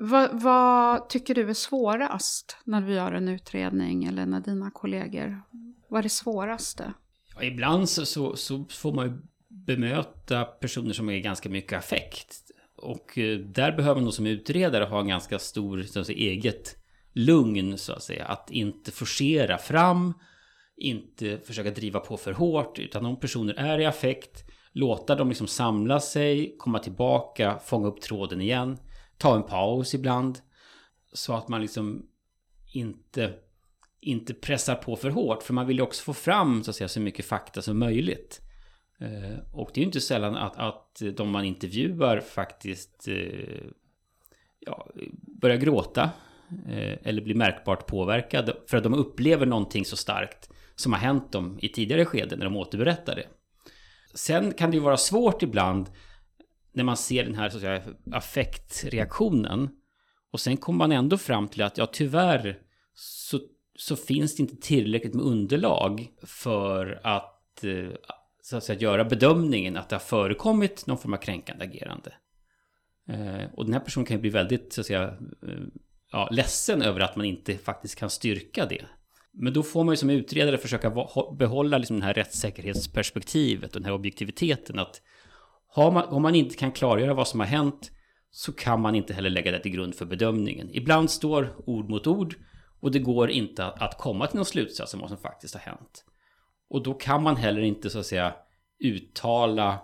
Vad, 0.01 0.43
vad, 0.43 1.09
tycker 1.09 1.35
du 1.35 1.51
är 1.51 1.55
svårast 1.55 2.57
när 2.65 2.81
du 2.81 2.93
gör 2.93 3.13
en 3.13 3.29
utredning 3.29 4.05
eller 4.05 4.27
när 4.27 4.41
dina 4.41 4.71
kollegor? 4.71 5.43
Vad 5.89 5.99
är 5.99 6.03
det 6.03 6.09
svåraste? 6.09 6.93
Ja, 7.35 7.43
ibland 7.43 7.89
så, 7.89 8.07
så, 8.07 8.37
så, 8.37 8.65
får 8.71 8.93
man 8.93 9.07
ju 9.07 9.13
bemöta 9.49 10.45
personer 10.45 10.93
som 10.93 11.09
är 11.11 11.19
ganska 11.19 11.49
mycket 11.49 11.79
affekt. 11.79 12.37
Och 12.77 13.19
eh, 13.19 13.39
där 13.39 13.73
behöver 13.73 13.95
man 13.95 14.05
nog 14.05 14.15
som 14.15 14.27
utredare 14.27 14.85
ha 14.85 15.01
en 15.01 15.09
ganska 15.09 15.39
stor 15.39 15.77
liksom, 15.77 15.93
så 15.93 16.01
att 16.01 16.07
säga, 16.07 16.19
eget 16.19 16.77
lugn 17.13 17.79
så 17.79 17.93
att 17.93 18.03
säga. 18.03 18.25
Att 18.25 18.51
inte 18.51 18.91
forcera 18.91 19.59
fram, 19.59 20.15
inte 20.77 21.39
försöka 21.39 21.71
driva 21.71 22.01
på 22.01 22.17
för 22.17 22.33
hårt. 22.33 22.79
Utan 22.79 23.07
om 23.07 23.21
personer 23.21 23.55
är 23.55 23.79
i 23.79 23.87
affekt, 23.87 24.45
låta 24.73 25.15
dem 25.15 25.29
liksom 25.29 25.47
samla 25.47 26.01
sig, 26.01 26.57
komma 26.59 26.79
tillbaka, 26.79 27.59
fånga 27.65 27.89
upp 27.89 28.01
tråden 28.01 28.41
igen 28.41 28.79
ta 29.19 29.37
en 29.37 29.43
paus 29.43 29.95
ibland. 29.95 30.39
Så 31.13 31.35
att 31.35 31.49
man 31.49 31.61
liksom 31.61 32.07
inte, 32.73 33.35
inte 34.01 34.35
pressar 34.35 34.75
på 34.75 34.97
för 34.97 35.11
hårt. 35.11 35.43
För 35.43 35.55
man 35.55 35.67
vill 35.67 35.77
ju 35.77 35.83
också 35.83 36.03
få 36.03 36.15
fram 36.15 36.65
så, 36.65 36.71
att 36.71 36.77
säga, 36.77 36.89
så 36.89 37.01
mycket 37.01 37.25
fakta 37.25 37.63
som 37.63 37.79
möjligt. 37.79 38.41
Eh, 39.01 39.39
och 39.53 39.71
det 39.75 39.81
är 39.81 39.83
ju 39.83 39.87
inte 39.87 40.01
sällan 40.01 40.37
att, 40.37 40.57
att 40.57 41.03
de 41.17 41.31
man 41.31 41.45
intervjuar 41.45 42.21
faktiskt 42.21 43.09
eh, 43.09 43.65
ja, 44.61 44.89
börjar 45.41 45.57
gråta. 45.57 46.11
Eh, 46.69 46.99
eller 47.03 47.23
blir 47.23 47.35
märkbart 47.35 47.87
påverkade. 47.87 48.57
För 48.67 48.77
att 48.77 48.83
de 48.83 48.95
upplever 48.95 49.47
någonting 49.47 49.85
så 49.85 49.97
starkt 49.97 50.51
som 50.75 50.93
har 50.93 51.01
hänt 51.01 51.33
dem 51.33 51.59
i 51.63 51.69
tidigare 51.69 52.05
skeden 52.05 52.39
när 52.39 52.45
de 52.45 52.57
återberättar 52.57 53.15
det. 53.15 53.27
Sen 54.15 54.53
kan 54.53 54.71
det 54.71 54.77
ju 54.77 54.83
vara 54.83 54.97
svårt 54.97 55.43
ibland 55.43 55.91
när 56.79 56.85
man 56.85 56.97
ser 56.97 57.25
den 57.25 57.35
här 57.35 57.51
så 57.51 57.57
att 57.57 57.63
säga, 57.63 57.83
affektreaktionen. 58.13 59.69
Och 60.33 60.41
sen 60.41 60.57
kommer 60.57 60.79
man 60.79 60.93
ändå 60.93 61.19
fram 61.19 61.49
till 61.49 61.63
att 61.63 61.79
ja, 61.79 61.87
tyvärr 61.87 62.59
så, 62.95 63.41
så 63.77 63.97
finns 63.97 64.37
det 64.37 64.41
inte 64.41 64.57
tillräckligt 64.57 65.15
med 65.15 65.25
underlag 65.25 66.09
för 66.23 67.01
att, 67.05 67.65
eh, 67.65 67.89
så 68.43 68.57
att 68.57 68.65
säga, 68.65 68.81
göra 68.81 69.05
bedömningen 69.05 69.77
att 69.77 69.89
det 69.89 69.95
har 69.95 70.01
förekommit 70.01 70.87
någon 70.87 70.99
form 70.99 71.15
av 71.15 71.19
kränkande 71.19 71.65
agerande. 71.65 72.13
Eh, 73.09 73.55
och 73.55 73.65
den 73.65 73.75
här 73.75 73.81
personen 73.81 74.07
kan 74.07 74.17
ju 74.17 74.21
bli 74.21 74.31
väldigt 74.31 74.73
så 74.73 74.81
att 74.81 74.87
säga, 74.87 75.03
eh, 75.49 75.61
ja, 76.13 76.29
ledsen 76.33 76.83
över 76.83 77.01
att 77.01 77.17
man 77.17 77.27
inte 77.27 77.59
faktiskt 77.59 77.99
kan 77.99 78.11
styrka 78.11 78.67
det. 78.67 78.85
Men 79.33 79.53
då 79.53 79.63
får 79.63 79.85
man 79.85 79.93
ju 79.93 79.97
som 79.97 80.11
utredare 80.11 80.59
försöka 80.59 81.07
behålla 81.39 81.79
liksom 81.79 82.01
det 82.01 82.07
här 82.07 82.15
rättssäkerhetsperspektivet 82.15 83.77
och 83.77 83.81
den 83.81 83.85
här 83.85 83.93
objektiviteten. 83.93 84.79
Att 84.79 85.03
man, 85.79 86.09
om 86.09 86.23
man 86.23 86.35
inte 86.35 86.57
kan 86.57 86.73
klargöra 86.73 87.15
vad 87.15 87.29
som 87.29 87.41
har 87.41 87.47
hänt 87.47 87.91
så 88.31 88.53
kan 88.53 88.81
man 88.81 88.95
inte 88.95 89.15
heller 89.15 89.31
lägga 89.31 89.51
det 89.51 89.61
till 89.61 89.73
grund 89.73 89.95
för 89.95 90.05
bedömningen. 90.05 90.69
Ibland 90.73 91.11
står 91.11 91.55
ord 91.67 91.91
mot 91.91 92.07
ord 92.07 92.35
och 92.81 92.91
det 92.91 92.99
går 92.99 93.31
inte 93.31 93.67
att 93.67 93.99
komma 93.99 94.27
till 94.27 94.37
någon 94.37 94.45
slutsats 94.45 94.95
om 94.95 95.01
vad 95.01 95.09
som 95.09 95.19
faktiskt 95.19 95.55
har 95.55 95.61
hänt. 95.61 96.05
Och 96.71 96.83
då 96.83 96.95
kan 96.95 97.23
man 97.23 97.37
heller 97.37 97.61
inte 97.61 97.91
så 97.91 97.99
att 97.99 98.07
säga 98.07 98.35
uttala 98.79 99.81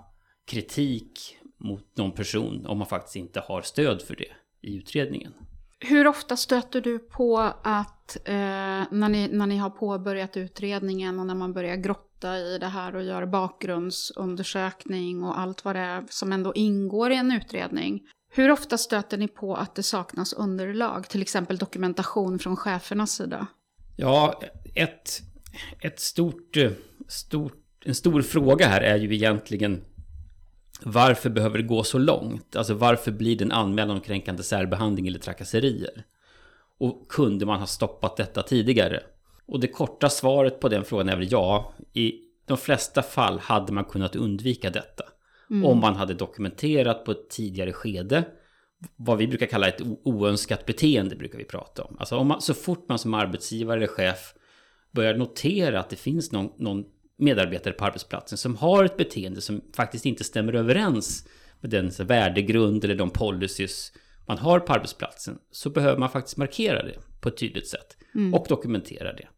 kritik 0.47 1.39
mot 1.59 1.97
någon 1.97 2.13
person 2.13 2.67
om 2.67 2.79
man 2.79 2.87
faktiskt 2.87 3.17
inte 3.17 3.41
har 3.41 3.63
stöd 3.63 4.03
för 4.03 4.17
det 4.17 4.33
i 4.69 4.77
utredningen. 4.77 5.33
Hur 5.81 6.07
ofta 6.07 6.37
stöter 6.37 6.81
du 6.81 6.99
på 6.99 7.39
att 7.63 8.17
eh, 8.25 8.35
när, 8.91 9.09
ni, 9.09 9.29
när 9.29 9.47
ni 9.47 9.57
har 9.57 9.71
påbörjat 9.71 10.37
utredningen 10.37 11.21
och 11.21 11.27
när 11.27 11.35
man 11.35 11.53
börjar 11.53 11.77
grotta 11.77 12.14
i 12.29 12.59
det 12.59 12.67
här 12.67 12.97
och 12.97 13.03
gör 13.03 13.27
bakgrundsundersökning 13.27 15.25
och 15.25 15.39
allt 15.39 15.65
vad 15.65 15.77
det 15.77 15.81
är 15.81 16.05
som 16.09 16.33
ändå 16.33 16.55
ingår 16.55 17.13
i 17.13 17.17
en 17.17 17.33
utredning. 17.33 18.03
Hur 18.31 18.51
ofta 18.51 18.79
stöter 18.79 19.19
ni 19.19 19.29
på 19.29 19.55
att 19.55 19.75
det 19.75 19.83
saknas 19.83 20.33
underlag, 20.33 21.09
till 21.09 21.23
exempel 21.23 21.59
dokumentation 21.59 22.39
från 22.39 22.57
chefernas 22.57 23.13
sida? 23.13 23.47
Ja, 23.97 24.41
ett, 24.75 25.21
ett 25.81 26.01
stort, 26.01 26.57
eh, 26.57 26.71
stort, 27.09 27.63
en 27.85 27.95
stor 27.95 28.23
fråga 28.23 28.67
här 28.67 28.81
är 28.81 28.97
ju 28.97 29.15
egentligen 29.15 29.85
varför 30.83 31.31
behöver 31.31 31.59
det 31.59 31.65
gå 31.65 31.85
så 31.85 31.99
långt? 31.99 32.57
Alltså 32.57 32.75
varför 32.75 33.13
blir 33.13 33.37
det 33.37 33.45
en 33.45 33.53
anmälan 33.53 33.97
om 33.97 34.01
kränkande 34.01 34.43
särbehandling 34.43 35.07
eller 35.07 35.19
trakasserier? 35.19 36.05
Och 36.79 37.09
kunde 37.09 37.47
man 37.47 37.61
ha 37.61 37.67
stoppat 37.67 38.17
detta 38.17 38.43
tidigare? 38.43 39.01
Och 39.47 39.61
det 39.61 39.69
korta 39.69 40.09
svaret 40.09 40.61
på 40.61 40.69
den 40.69 40.85
frågan 40.85 41.09
är 41.09 41.17
väl 41.17 41.33
ja. 41.33 41.73
I 41.93 42.15
de 42.47 42.59
flesta 42.59 43.03
fall 43.03 43.39
hade 43.39 43.73
man 43.73 43.85
kunnat 43.85 44.17
undvika 44.17 44.71
detta. 44.71 45.05
Mm. 45.51 45.65
Om 45.65 45.81
man 45.81 45.97
hade 45.97 46.15
dokumenterat 46.15 47.05
på 47.05 47.11
ett 47.11 47.31
tidigare 47.31 47.73
skede. 47.73 48.25
Vad 48.97 49.19
vi 49.19 49.27
brukar 49.27 49.47
kalla 49.47 49.69
ett 49.69 49.81
oönskat 50.05 50.67
beteende 50.67 51.17
brukar 51.17 51.39
vi 51.39 51.45
prata 51.45 51.83
om. 51.83 51.97
Alltså 51.99 52.17
om 52.17 52.27
man, 52.27 52.41
så 52.41 52.55
fort 52.55 52.89
man 52.89 52.99
som 52.99 53.15
arbetsgivare 53.15 53.77
eller 53.77 53.87
chef 53.87 54.35
börjar 54.91 55.15
notera 55.15 55.81
att 55.81 55.91
det 55.91 55.97
finns 55.97 56.33
någon, 56.33 56.51
någon 56.59 56.85
medarbetare 57.17 57.75
på 57.75 57.85
arbetsplatsen 57.85 58.39
som 58.39 58.57
har 58.57 58.85
ett 58.85 58.97
beteende 58.97 59.41
som 59.41 59.61
faktiskt 59.77 60.07
inte 60.07 60.25
stämmer 60.25 60.53
överens 60.53 61.29
med 61.61 61.71
den 61.71 61.91
värdegrund 61.99 62.85
eller 62.85 62.95
de 62.95 63.11
policies 63.11 63.93
man 64.27 64.39
har 64.39 64.61
på 64.61 64.73
arbetsplatsen 64.73 65.39
så 65.51 65.71
behöver 65.71 65.99
man 65.99 66.11
faktiskt 66.11 66.37
markera 66.37 66.83
det 66.83 66.99
på 67.21 67.29
ett 67.29 67.37
tydligt 67.37 67.69
sätt 67.69 67.97
mm. 68.15 68.35
och 68.35 68.47
dokumentera 68.49 69.13
det. 69.13 69.29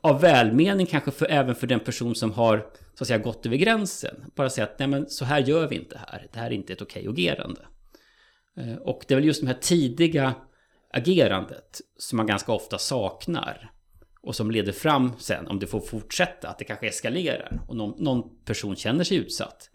Av 0.00 0.20
välmening 0.20 0.86
kanske 0.86 1.10
för, 1.10 1.26
även 1.30 1.54
för 1.54 1.66
den 1.66 1.80
person 1.80 2.14
som 2.14 2.32
har 2.32 2.66
så 2.94 3.04
att 3.04 3.08
säga, 3.08 3.18
gått 3.18 3.46
över 3.46 3.56
gränsen. 3.56 4.24
Bara 4.34 4.50
säga 4.50 4.66
att 4.66 4.78
nej 4.78 4.88
men 4.88 5.10
så 5.10 5.24
här 5.24 5.40
gör 5.40 5.68
vi 5.68 5.76
inte 5.76 5.98
här. 5.98 6.26
Det 6.32 6.38
här 6.38 6.46
är 6.46 6.54
inte 6.54 6.72
ett 6.72 6.82
okej 6.82 7.08
agerande. 7.08 7.60
Eh, 8.56 8.74
och 8.74 9.04
det 9.08 9.14
är 9.14 9.16
väl 9.16 9.24
just 9.24 9.40
det 9.40 9.46
här 9.46 9.58
tidiga 9.60 10.34
agerandet 10.92 11.80
som 11.98 12.16
man 12.16 12.26
ganska 12.26 12.52
ofta 12.52 12.78
saknar 12.78 13.70
och 14.22 14.36
som 14.36 14.50
leder 14.50 14.72
fram 14.72 15.12
sen, 15.18 15.46
om 15.46 15.58
det 15.58 15.66
får 15.66 15.80
fortsätta, 15.80 16.48
att 16.48 16.58
det 16.58 16.64
kanske 16.64 16.88
eskalerar 16.88 17.60
och 17.68 17.76
någon, 17.76 18.04
någon 18.04 18.44
person 18.44 18.76
känner 18.76 19.04
sig 19.04 19.16
utsatt 19.16 19.70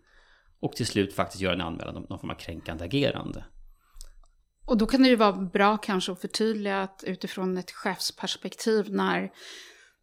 och 0.60 0.76
till 0.76 0.86
slut 0.86 1.14
faktiskt 1.14 1.42
gör 1.42 1.54
en 1.54 1.62
anmälan 1.62 1.98
om 1.98 2.06
någon 2.10 2.20
form 2.20 2.30
av 2.30 2.36
kränkande 2.36 2.86
agerande. 2.86 3.46
Och 4.66 4.78
då 4.78 4.86
kan 4.86 5.04
det 5.04 5.10
ju 5.10 5.16
vara 5.16 5.34
bra 5.34 5.78
kanske 5.78 6.12
att 6.12 6.22
förtydliga 6.22 6.82
att 6.82 7.04
utifrån 7.08 7.58
ett 7.58 7.72
chefsperspektiv 7.72 8.92
när, 8.92 9.32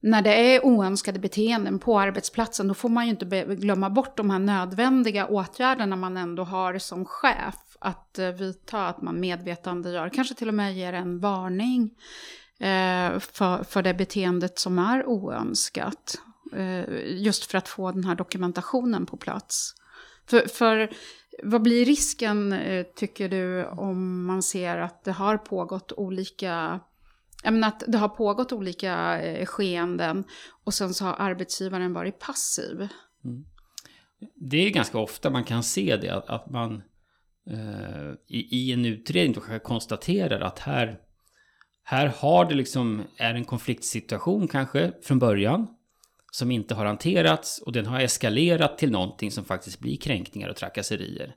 när 0.06 0.22
det 0.22 0.54
är 0.54 0.64
oönskade 0.64 1.18
beteenden 1.18 1.78
på 1.78 2.00
arbetsplatsen, 2.00 2.68
då 2.68 2.74
får 2.74 2.88
man 2.88 3.04
ju 3.04 3.10
inte 3.10 3.44
glömma 3.44 3.90
bort 3.90 4.16
de 4.16 4.30
här 4.30 4.38
nödvändiga 4.38 5.26
åtgärderna 5.26 5.96
man 5.96 6.16
ändå 6.16 6.44
har 6.44 6.78
som 6.78 7.04
chef 7.04 7.54
att 7.78 8.18
eh, 8.18 8.28
vidta, 8.28 8.86
att 8.86 9.02
man 9.02 9.20
medvetandegör, 9.20 10.08
kanske 10.08 10.34
till 10.34 10.48
och 10.48 10.54
med 10.54 10.74
ger 10.74 10.92
en 10.92 11.18
varning 11.20 11.90
eh, 12.58 13.18
för, 13.18 13.64
för 13.64 13.82
det 13.82 13.94
beteendet 13.94 14.58
som 14.58 14.78
är 14.78 15.06
oönskat. 15.06 16.18
Eh, 16.52 16.84
just 17.04 17.50
för 17.50 17.58
att 17.58 17.68
få 17.68 17.92
den 17.92 18.04
här 18.04 18.14
dokumentationen 18.14 19.06
på 19.06 19.16
plats. 19.16 19.74
För, 20.26 20.48
för 20.48 20.90
vad 21.42 21.62
blir 21.62 21.84
risken, 21.84 22.52
eh, 22.52 22.86
tycker 22.96 23.28
du, 23.28 23.64
om 23.64 24.26
man 24.26 24.42
ser 24.42 24.78
att 24.78 25.04
det 25.04 25.12
har 25.12 25.36
pågått 25.36 25.92
olika 25.92 26.80
menar 27.44 27.68
att 27.68 27.82
det 27.86 27.98
har 27.98 28.08
pågått 28.08 28.52
olika 28.52 29.22
eh, 29.22 29.46
skeenden 29.46 30.24
och 30.64 30.74
sen 30.74 30.94
så 30.94 31.04
har 31.04 31.14
arbetsgivaren 31.18 31.92
varit 31.92 32.18
passiv. 32.18 32.88
Mm. 33.24 33.44
Det 34.34 34.56
är 34.56 34.70
ganska 34.70 34.98
ofta 34.98 35.30
man 35.30 35.44
kan 35.44 35.62
se 35.62 35.96
det, 35.96 36.10
att, 36.10 36.28
att 36.28 36.50
man 36.50 36.82
eh, 37.50 38.12
i, 38.28 38.58
i, 38.58 38.72
en 38.72 38.84
utredning 38.84 39.32
då 39.32 39.58
konstaterar 39.58 40.40
att 40.40 40.58
här, 40.58 40.98
här 41.84 42.06
har 42.06 42.44
det 42.44 42.54
liksom, 42.54 43.02
är 43.16 43.34
en 43.34 43.44
konfliktsituation 43.44 44.48
kanske 44.48 44.92
från 45.02 45.18
början 45.18 45.66
som 46.32 46.50
inte 46.50 46.74
har 46.74 46.84
hanterats 46.84 47.58
och 47.58 47.72
den 47.72 47.86
har 47.86 48.00
eskalerat 48.00 48.78
till 48.78 48.90
någonting 48.90 49.30
som 49.30 49.44
faktiskt 49.44 49.80
blir 49.80 49.96
kränkningar 49.96 50.48
och 50.48 50.56
trakasserier. 50.56 51.34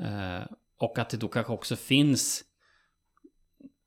Eh, 0.00 0.46
och 0.78 0.98
att 0.98 1.10
det 1.10 1.16
då 1.16 1.28
kanske 1.28 1.52
också 1.52 1.76
finns 1.76 2.44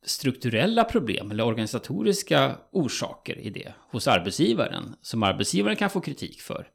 strukturella 0.09 0.83
problem 0.83 1.31
eller 1.31 1.45
organisatoriska 1.45 2.57
orsaker 2.71 3.39
i 3.39 3.49
det 3.49 3.73
hos 3.91 4.07
arbetsgivaren 4.07 4.95
som 5.01 5.23
arbetsgivaren 5.23 5.75
kan 5.75 5.89
få 5.89 6.01
kritik 6.01 6.41
för. 6.41 6.67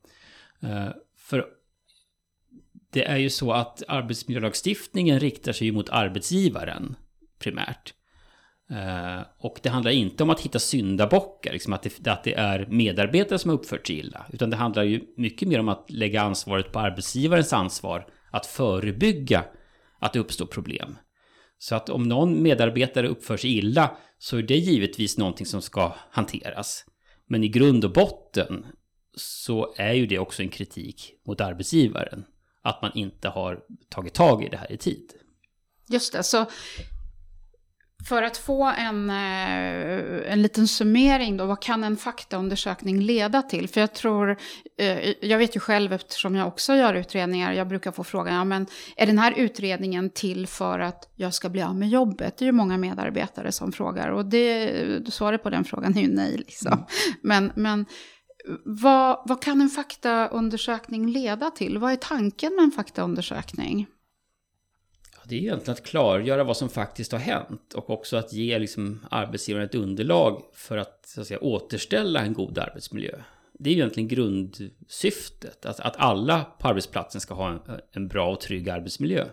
Eh, 0.62 0.88
för 1.18 1.47
det 2.92 3.05
är 3.05 3.16
ju 3.16 3.31
så 3.31 3.53
att 3.53 3.83
arbetsmiljölagstiftningen 3.88 5.20
riktar 5.20 5.53
sig 5.53 5.73
mot 5.73 5.88
arbetsgivaren 5.88 6.97
primärt. 7.38 7.94
Eh, 8.70 9.20
och 9.38 9.59
det 9.62 9.68
handlar 9.68 9.90
inte 9.90 10.23
om 10.23 10.31
att 10.31 10.40
hitta 10.40 10.59
syndabockar, 10.59 11.53
liksom 11.53 11.73
att, 11.73 11.83
det, 11.83 12.09
att 12.09 12.25
det 12.25 12.35
är 12.35 12.66
medarbetare 12.66 13.38
som 13.38 13.51
har 13.51 13.59
uppfört 13.59 13.87
sig 13.87 13.99
illa. 13.99 14.27
Utan 14.33 14.51
det 14.51 14.57
handlar 14.57 14.83
ju 14.83 15.01
mycket 15.16 15.49
mer 15.49 15.61
om 15.61 15.68
att 15.68 15.90
lägga 15.90 16.23
ansvaret 16.23 16.73
på 16.73 16.81
arbetsgivarens 16.81 17.53
ansvar 17.53 18.07
att 18.31 18.47
förebygga 18.47 19.44
att 19.99 20.12
det 20.12 20.18
uppstår 20.18 20.47
problem. 20.47 20.99
Så 21.59 21.75
att 21.75 21.88
om 21.88 22.03
någon 22.03 22.43
medarbetare 22.43 23.09
uppför 23.09 23.37
sig 23.37 23.59
illa 23.59 23.97
så 24.19 24.37
är 24.37 24.43
det 24.43 24.57
givetvis 24.57 25.19
någonting 25.19 25.47
som 25.47 25.62
ska 25.62 25.95
hanteras. 26.11 26.85
Men 27.27 27.45
i 27.45 27.49
grund 27.49 27.85
och 27.85 27.93
botten 27.93 28.67
så 29.17 29.75
är 29.77 29.93
ju 29.93 30.07
det 30.07 30.19
också 30.19 30.43
en 30.43 30.49
kritik 30.49 31.12
mot 31.27 31.40
arbetsgivaren. 31.40 32.25
Att 32.62 32.83
man 32.83 32.90
inte 32.95 33.29
har 33.29 33.61
tagit 33.88 34.14
tag 34.14 34.45
i 34.45 34.49
det 34.49 34.57
här 34.57 34.73
i 34.73 34.77
tid. 34.77 35.12
Just 35.88 36.12
det, 36.12 36.23
så 36.23 36.47
för 38.09 38.23
att 38.23 38.37
få 38.37 38.64
en, 38.64 39.11
eh, 39.11 40.33
en 40.33 40.43
liten 40.43 40.69
summering 40.69 41.37
då, 41.37 41.47
vad 41.47 41.62
kan 41.62 41.85
en 41.85 41.97
faktaundersökning 41.97 43.01
leda 43.01 43.43
till? 43.43 43.69
För 43.69 43.81
jag 43.81 43.93
tror, 43.93 44.37
eh, 44.79 45.12
jag 45.21 45.38
vet 45.38 45.57
ju 45.57 45.61
själv 45.61 45.93
eftersom 45.93 46.35
jag 46.35 46.49
också 46.49 46.75
gör 46.75 46.95
utredningar, 46.95 47.53
jag 47.53 47.69
brukar 47.69 47.93
få 47.93 48.05
frågan, 48.05 48.35
ja 48.35 48.45
men 48.45 48.67
är 48.97 49.07
den 49.07 49.19
här 49.19 49.33
utredningen 49.37 50.11
till 50.11 50.47
för 50.47 50.79
att 50.79 51.12
jag 51.17 51.35
ska 51.35 51.49
bli 51.49 51.62
av 51.62 51.77
med 51.77 51.88
jobbet? 51.88 52.38
Det 52.38 52.43
är 52.43 52.47
ju 52.47 52.53
många 52.53 52.79
medarbetare 52.79 53.53
som 53.53 53.73
frågar 53.73 54.09
och 54.09 54.25
det, 54.25 55.12
svaret 55.12 55.43
på 55.43 55.51
den 55.51 55.64
frågan 55.64 55.97
är 55.97 56.03
ju 56.03 56.14
nej 56.14 56.37
liksom. 56.37 56.73
Mm. 56.73 56.85
Men, 57.23 57.53
men 57.55 57.87
vad, 58.64 59.23
vad 59.25 59.43
kan 59.43 59.61
en 59.61 59.69
faktaundersökning 59.69 61.11
leda 61.11 61.51
till? 61.51 61.79
Vad 61.79 61.93
är 61.93 61.97
tanken 61.97 62.55
med 62.55 62.62
en 62.62 62.71
faktaundersökning? 62.71 63.87
Det 65.28 65.37
är 65.37 65.40
egentligen 65.40 65.72
att 65.72 65.87
klargöra 65.87 66.44
vad 66.44 66.56
som 66.56 66.68
faktiskt 66.68 67.12
har 67.12 67.18
hänt 67.18 67.74
och 67.74 67.90
också 67.90 68.16
att 68.16 68.32
ge 68.32 68.58
liksom 68.58 69.06
arbetsgivaren 69.10 69.66
ett 69.66 69.74
underlag 69.74 70.42
för 70.52 70.76
att, 70.76 71.06
så 71.06 71.20
att 71.20 71.26
säga, 71.26 71.40
återställa 71.40 72.20
en 72.20 72.32
god 72.32 72.58
arbetsmiljö. 72.58 73.18
Det 73.58 73.70
är 73.70 73.74
egentligen 73.74 74.08
grundsyftet, 74.08 75.66
att, 75.66 75.80
att 75.80 75.96
alla 75.96 76.44
på 76.58 76.68
arbetsplatsen 76.68 77.20
ska 77.20 77.34
ha 77.34 77.50
en, 77.50 77.60
en 77.92 78.08
bra 78.08 78.32
och 78.32 78.40
trygg 78.40 78.68
arbetsmiljö. 78.68 79.24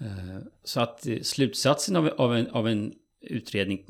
Eh, 0.00 0.38
så 0.64 0.80
att 0.80 1.06
slutsatsen 1.22 1.96
av, 1.96 2.08
av, 2.16 2.36
en, 2.36 2.50
av 2.50 2.68
en 2.68 2.92
utredning 3.20 3.84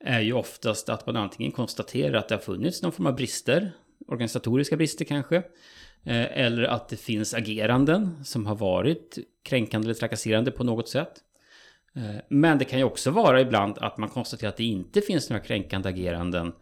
är 0.00 0.20
ju 0.20 0.32
oftast 0.32 0.88
att 0.88 1.06
man 1.06 1.16
antingen 1.16 1.52
konstaterar 1.52 2.14
att 2.14 2.28
det 2.28 2.34
har 2.34 2.42
funnits 2.42 2.82
någon 2.82 2.92
form 2.92 3.06
av 3.06 3.14
brister, 3.14 3.72
organisatoriska 4.06 4.76
brister 4.76 5.04
kanske, 5.04 5.42
Eh, 6.06 6.38
eller 6.38 6.62
att 6.62 6.88
det 6.88 6.96
finns 6.96 7.34
ageranden 7.34 8.24
som 8.24 8.46
har 8.46 8.54
varit 8.54 9.18
kränkande 9.44 9.86
eller 9.86 9.94
trakasserande 9.94 10.50
på 10.50 10.64
något 10.64 10.88
sätt. 10.88 11.12
Eh, 11.96 12.16
men 12.28 12.58
det 12.58 12.64
kan 12.64 12.78
ju 12.78 12.84
också 12.84 13.10
vara 13.10 13.40
ibland 13.40 13.78
att 13.78 13.98
man 13.98 14.08
konstaterar 14.08 14.48
att 14.48 14.56
det 14.56 14.64
inte 14.64 15.00
finns 15.00 15.30
några 15.30 15.42
kränkande 15.42 15.88
ageranden 15.88 16.52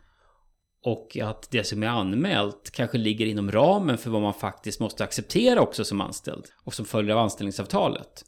och 0.85 1.19
att 1.23 1.51
det 1.51 1.65
som 1.65 1.83
är 1.83 1.89
anmält 1.89 2.71
kanske 2.73 2.99
ligger 2.99 3.27
inom 3.27 3.53
ramen 3.53 3.99
för 3.99 4.11
vad 4.11 4.23
man 4.23 4.35
faktiskt 4.35 4.81
måste 4.81 5.05
acceptera 5.05 5.61
också 5.61 5.85
som 5.85 6.01
anställd 6.01 6.45
och 6.65 6.75
som 6.75 6.85
följer 6.85 7.15
av 7.15 7.23
anställningsavtalet. 7.23 8.25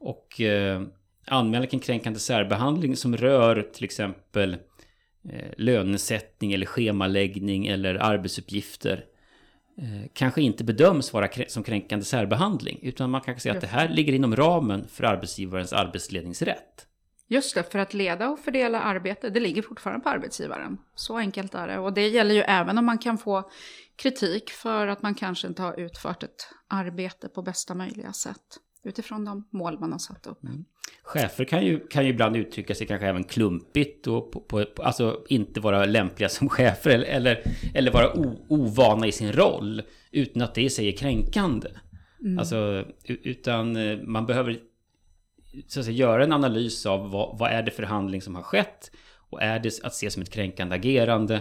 Och 0.00 0.40
eh, 0.40 0.82
anmälan 1.26 1.66
kring 1.66 1.80
kränkande 1.80 2.18
särbehandling 2.18 2.96
som 2.96 3.16
rör 3.16 3.62
till 3.72 3.84
exempel 3.84 4.56
eh, 5.32 5.52
lönesättning 5.56 6.52
eller 6.52 6.66
schemaläggning 6.66 7.66
eller 7.66 7.94
arbetsuppgifter 7.94 9.04
kanske 10.12 10.42
inte 10.42 10.64
bedöms 10.64 11.12
vara 11.12 11.28
som 11.48 11.62
kränkande 11.62 12.04
särbehandling. 12.04 12.78
Utan 12.82 13.10
man 13.10 13.20
kan 13.20 13.40
säga 13.40 13.54
att 13.54 13.60
det 13.60 13.66
här 13.66 13.88
ligger 13.88 14.12
inom 14.12 14.36
ramen 14.36 14.88
för 14.88 15.04
arbetsgivarens 15.04 15.72
arbetsledningsrätt. 15.72 16.86
Just 17.30 17.54
det, 17.54 17.62
för 17.72 17.78
att 17.78 17.94
leda 17.94 18.28
och 18.28 18.38
fördela 18.38 18.80
arbete, 18.80 19.30
det 19.30 19.40
ligger 19.40 19.62
fortfarande 19.62 20.02
på 20.02 20.08
arbetsgivaren. 20.08 20.78
Så 20.94 21.16
enkelt 21.16 21.54
är 21.54 21.68
det. 21.68 21.78
Och 21.78 21.92
det 21.92 22.08
gäller 22.08 22.34
ju 22.34 22.40
även 22.40 22.78
om 22.78 22.84
man 22.84 22.98
kan 22.98 23.18
få 23.18 23.50
kritik 23.96 24.50
för 24.50 24.86
att 24.86 25.02
man 25.02 25.14
kanske 25.14 25.48
inte 25.48 25.62
har 25.62 25.80
utfört 25.80 26.22
ett 26.22 26.48
arbete 26.68 27.28
på 27.28 27.42
bästa 27.42 27.74
möjliga 27.74 28.12
sätt. 28.12 28.58
Utifrån 28.88 29.24
de 29.24 29.48
mål 29.50 29.78
man 29.78 29.92
har 29.92 29.98
satt 29.98 30.26
upp. 30.26 30.44
Mm. 30.44 30.64
Chefer 31.02 31.44
kan 31.44 31.66
ju, 31.66 31.86
kan 31.86 32.04
ju 32.04 32.10
ibland 32.10 32.36
uttrycka 32.36 32.74
sig 32.74 32.86
kanske 32.86 33.06
även 33.06 33.24
klumpigt 33.24 34.06
och 34.06 34.32
på, 34.32 34.40
på, 34.40 34.82
alltså 34.82 35.24
inte 35.28 35.60
vara 35.60 35.84
lämpliga 35.84 36.28
som 36.28 36.48
chefer 36.58 36.90
eller, 36.90 37.06
eller, 37.06 37.42
eller 37.74 37.92
vara 37.92 38.16
o, 38.18 38.46
ovana 38.48 39.06
i 39.06 39.12
sin 39.12 39.32
roll 39.32 39.82
utan 40.10 40.42
att 40.42 40.54
det 40.54 40.62
i 40.62 40.70
sig 40.70 40.88
är 40.88 40.96
kränkande. 40.96 41.68
Mm. 42.20 42.38
Alltså, 42.38 42.84
utan 43.04 43.76
eh, 43.76 43.98
man 43.98 44.26
behöver 44.26 44.58
så 45.66 45.80
att 45.80 45.86
säga, 45.86 45.96
göra 45.96 46.24
en 46.24 46.32
analys 46.32 46.86
av 46.86 47.10
vad, 47.10 47.38
vad 47.38 47.50
är 47.50 47.62
det 47.62 47.70
för 47.70 47.82
handling 47.82 48.22
som 48.22 48.34
har 48.34 48.42
skett 48.42 48.90
och 49.30 49.42
är 49.42 49.58
det 49.58 49.84
att 49.84 49.94
se 49.94 50.10
som 50.10 50.22
ett 50.22 50.30
kränkande 50.30 50.74
agerande 50.74 51.40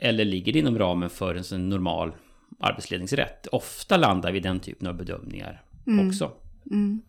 eller 0.00 0.24
ligger 0.24 0.52
det 0.52 0.58
inom 0.58 0.78
ramen 0.78 1.10
för 1.10 1.34
en 1.34 1.44
sån 1.44 1.68
normal 1.68 2.12
arbetsledningsrätt? 2.60 3.46
Ofta 3.46 3.96
landar 3.96 4.32
vi 4.32 4.38
i 4.38 4.40
den 4.40 4.60
typen 4.60 4.88
av 4.88 4.94
bedömningar 4.94 5.62
mm. 5.86 6.08
också. 6.08 6.32
Mm. 6.70 7.02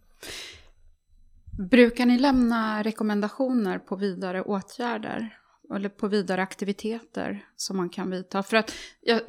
Brukar 1.70 2.06
ni 2.06 2.20
lämna 2.20 2.84
rekommendationer 2.84 3.80
på 3.80 3.96
vidare 3.96 4.42
åtgärder? 4.42 5.36
Eller 5.76 5.90
på 5.90 6.08
vidare 6.08 6.42
aktiviteter 6.42 7.46
som 7.56 7.78
man 7.78 7.90
kan 7.90 8.12
vidta? 8.12 8.44
För 8.44 8.58
att 8.58 8.74
ja, 9.02 9.20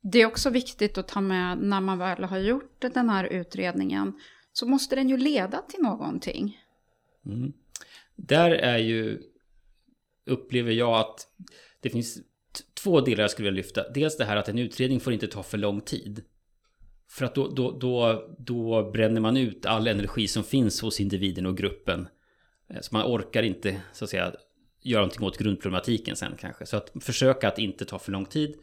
det 0.00 0.22
är 0.22 0.26
också 0.26 0.50
viktigt 0.50 0.98
att 0.98 1.08
ta 1.08 1.20
med 1.20 1.58
när 1.58 1.80
man 1.80 1.98
väl 1.98 2.24
har 2.24 2.38
gjort 2.38 2.80
den 2.80 3.08
här 3.08 3.24
utredningen. 3.24 4.12
Så 4.52 4.66
måste 4.66 4.96
den 4.96 5.08
ju 5.08 5.16
leda 5.16 5.62
till 5.62 5.82
någonting. 5.82 6.58
Mm. 7.26 7.52
Där 8.16 8.50
är 8.50 8.78
ju, 8.78 9.22
upplever 10.26 10.72
jag 10.72 11.00
att 11.00 11.26
det 11.80 11.90
finns 11.90 12.18
två 12.82 13.00
delar 13.00 13.24
jag 13.24 13.30
skulle 13.30 13.48
vilja 13.48 13.62
lyfta. 13.62 13.90
Dels 13.90 14.16
det 14.16 14.24
här 14.24 14.36
att 14.36 14.48
en 14.48 14.58
utredning 14.58 15.00
får 15.00 15.12
inte 15.12 15.26
ta 15.26 15.42
för 15.42 15.58
lång 15.58 15.80
tid. 15.80 16.24
För 17.10 17.24
att 17.24 17.34
då, 17.34 17.48
då, 17.48 17.70
då, 17.70 18.24
då 18.38 18.90
bränner 18.90 19.20
man 19.20 19.36
ut 19.36 19.66
all 19.66 19.86
energi 19.86 20.28
som 20.28 20.44
finns 20.44 20.82
hos 20.82 21.00
individen 21.00 21.46
och 21.46 21.56
gruppen. 21.56 22.08
Eh, 22.70 22.80
så 22.80 22.94
man 22.94 23.06
orkar 23.06 23.42
inte 23.42 23.80
så 23.92 24.04
att 24.04 24.10
säga 24.10 24.32
göra 24.82 25.00
någonting 25.00 25.26
åt 25.26 25.38
grundproblematiken 25.38 26.16
sen 26.16 26.36
kanske. 26.38 26.66
Så 26.66 26.76
att 26.76 26.92
försöka 27.00 27.48
att 27.48 27.58
inte 27.58 27.84
ta 27.84 27.98
för 27.98 28.12
lång 28.12 28.26
tid. 28.26 28.54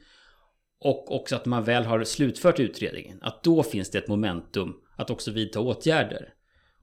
Och 0.79 1.15
också 1.15 1.35
att 1.35 1.45
man 1.45 1.63
väl 1.63 1.85
har 1.85 2.03
slutfört 2.03 2.59
utredningen. 2.59 3.19
Att 3.21 3.43
då 3.43 3.63
finns 3.63 3.89
det 3.89 3.97
ett 3.97 4.07
momentum 4.07 4.75
att 4.95 5.09
också 5.09 5.31
vidta 5.31 5.59
åtgärder. 5.59 6.33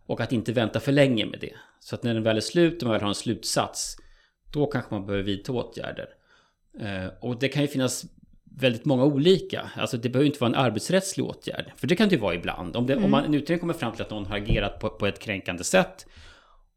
Och 0.06 0.20
att 0.20 0.32
inte 0.32 0.52
vänta 0.52 0.80
för 0.80 0.92
länge 0.92 1.26
med 1.26 1.40
det. 1.40 1.54
Så 1.80 1.94
att 1.94 2.02
när 2.02 2.14
den 2.14 2.22
väl 2.22 2.36
är 2.36 2.40
slut 2.40 2.82
och 2.82 2.86
man 2.86 2.92
väl 2.92 3.02
har 3.02 3.08
en 3.08 3.14
slutsats. 3.14 3.96
Då 4.52 4.66
kanske 4.66 4.94
man 4.94 5.06
behöver 5.06 5.24
vidta 5.24 5.52
åtgärder. 5.52 6.08
Eh, 6.80 7.06
och 7.20 7.38
det 7.38 7.48
kan 7.48 7.62
ju 7.62 7.68
finnas 7.68 8.04
väldigt 8.56 8.84
många 8.84 9.04
olika. 9.04 9.70
Alltså 9.76 9.96
det 9.96 10.08
behöver 10.08 10.26
inte 10.26 10.40
vara 10.40 10.48
en 10.48 10.54
arbetsrättslig 10.54 11.26
åtgärd. 11.26 11.72
För 11.76 11.86
det 11.86 11.96
kan 11.96 12.08
det 12.08 12.14
ju 12.14 12.20
vara 12.20 12.34
ibland. 12.34 12.76
Om, 12.76 12.86
det, 12.86 12.92
mm. 12.92 13.04
om 13.04 13.10
man, 13.10 13.24
en 13.24 13.34
utredning 13.34 13.60
kommer 13.60 13.74
fram 13.74 13.92
till 13.92 14.02
att 14.02 14.10
någon 14.10 14.26
har 14.26 14.36
agerat 14.36 14.80
på, 14.80 14.90
på 14.90 15.06
ett 15.06 15.18
kränkande 15.18 15.64
sätt 15.64 16.06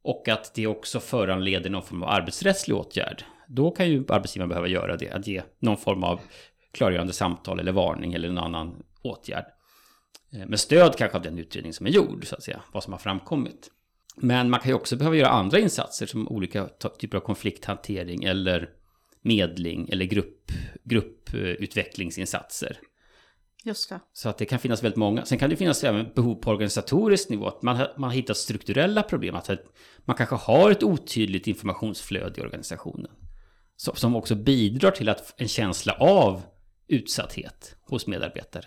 och 0.02 0.28
att 0.28 0.54
det 0.56 0.68
också 0.68 1.00
föranleder 1.00 1.70
någon 1.70 1.84
form 1.84 2.04
av 2.04 2.10
arbetsrättslig 2.10 2.78
åtgärd. 2.78 3.24
Då 3.48 3.72
kan 3.72 3.90
ju 3.90 4.06
arbetsgivaren 4.10 4.50
behöva 4.50 4.68
göra 4.68 4.98
det. 4.98 5.12
Att 5.12 5.28
ge 5.28 5.42
någon 5.60 5.78
form 5.78 6.04
av 6.04 6.20
klargörande 6.74 7.14
samtal 7.14 7.60
eller 7.60 7.72
varning 7.72 8.14
eller 8.14 8.28
någon 8.30 8.44
annan 8.44 8.84
åtgärd. 9.02 9.46
Eh, 10.34 10.46
med 10.48 10.60
stöd 10.60 10.96
kanske 10.98 11.18
av 11.18 11.24
den 11.24 11.40
utredning 11.40 11.74
som 11.74 11.86
är 11.86 11.92
gjord, 11.92 12.28
så 12.28 12.36
att 12.36 12.44
säga. 12.44 12.62
Vad 12.72 12.84
som 12.84 12.94
har 12.94 13.00
framkommit. 13.00 13.72
Men 14.16 14.50
man 14.50 14.60
kan 14.60 14.70
ju 14.70 14.76
också 14.76 14.96
behöva 14.96 15.16
göra 15.16 15.30
andra 15.30 15.60
insatser 15.60 16.06
som 16.06 16.28
olika 16.28 16.68
typer 17.00 17.18
av 17.18 17.22
konflikthantering 17.22 18.24
eller 18.24 18.70
medling 19.28 19.90
eller 19.90 20.06
grupp, 20.06 20.52
grupputvecklingsinsatser. 20.84 22.80
Just 23.64 23.90
det. 23.90 24.00
Så 24.14 24.30
att 24.30 24.38
det 24.38 24.46
kan 24.46 24.60
finnas 24.60 24.84
väldigt 24.84 24.98
många. 24.98 25.26
Sen 25.26 25.38
kan 25.38 25.50
det 25.50 25.56
finnas 25.56 25.84
även 25.84 26.08
behov 26.16 26.36
på 26.36 26.52
organisatorisk 26.52 27.30
nivå. 27.30 27.48
Att 27.48 27.62
man 27.62 27.88
man 27.98 28.12
hittat 28.12 28.38
strukturella 28.38 29.04
problem. 29.04 29.36
Att 29.36 29.50
man 30.06 30.16
kanske 30.16 30.36
har 30.36 30.72
ett 30.72 30.84
otydligt 30.84 31.48
informationsflöde 31.48 32.42
i 32.42 32.44
organisationen. 32.44 33.12
Som 33.76 34.16
också 34.16 34.36
bidrar 34.36 34.92
till 34.92 35.10
att 35.10 35.34
en 35.38 35.48
känsla 35.48 35.94
av 35.94 36.42
utsatthet 36.88 37.76
hos 37.84 38.08
medarbetare. 38.08 38.66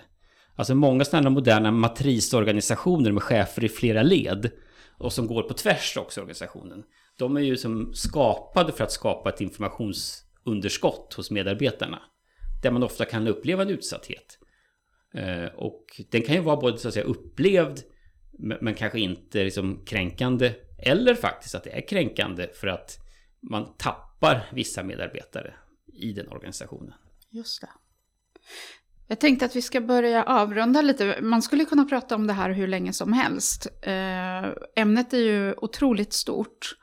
Alltså 0.55 0.75
många 0.75 1.05
sådana 1.05 1.31
moderna 1.31 1.70
matrisorganisationer 1.70 3.12
med 3.12 3.23
chefer 3.23 3.64
i 3.64 3.68
flera 3.68 4.03
led 4.03 4.51
och 4.99 5.12
som 5.12 5.27
går 5.27 5.42
på 5.42 5.55
tvärs 5.55 5.96
också 5.96 6.20
organisationen. 6.20 6.83
De 7.18 7.37
är 7.37 7.40
ju 7.40 7.57
som 7.57 7.94
skapade 7.94 8.73
för 8.73 8.85
att 8.85 8.92
skapa 8.92 9.29
ett 9.29 9.40
underskott 10.44 11.14
hos 11.14 11.31
medarbetarna. 11.31 12.03
Där 12.62 12.70
man 12.70 12.83
ofta 12.83 13.05
kan 13.05 13.26
uppleva 13.26 13.62
en 13.62 13.70
utsatthet. 13.70 14.38
Eh, 15.14 15.44
och 15.44 15.85
den 16.11 16.22
kan 16.22 16.35
ju 16.35 16.40
vara 16.40 16.57
både 16.57 16.79
så 16.79 16.88
att 16.88 16.94
säga 16.94 17.07
upplevd 17.07 17.81
men 18.61 18.74
kanske 18.74 19.00
inte 19.00 19.44
liksom 19.44 19.85
kränkande. 19.85 20.53
Eller 20.79 21.14
faktiskt 21.14 21.55
att 21.55 21.64
det 21.64 21.70
är 21.70 21.88
kränkande 21.88 22.48
för 22.55 22.66
att 22.66 22.98
man 23.40 23.76
tappar 23.76 24.50
vissa 24.53 24.83
medarbetare 24.83 25.55
i 25.92 26.12
den 26.12 26.29
organisationen. 26.29 26.94
Just 27.31 27.61
det. 27.61 27.68
Jag 29.07 29.20
tänkte 29.20 29.44
att 29.44 29.57
vi 29.57 29.62
ska 29.62 29.81
börja 29.81 30.24
avrunda 30.24 30.83
lite. 30.83 31.18
Man 31.22 31.42
skulle 31.42 31.64
kunna 31.64 31.85
prata 31.85 32.14
om 32.14 32.26
det 32.26 32.33
här 32.33 32.50
hur 32.50 32.66
länge 32.66 32.92
som 32.92 33.12
helst. 33.12 33.66
Eh, 33.83 34.44
ämnet 34.76 35.12
är 35.12 35.18
ju 35.18 35.55
otroligt 35.57 36.12
stort. 36.12 36.76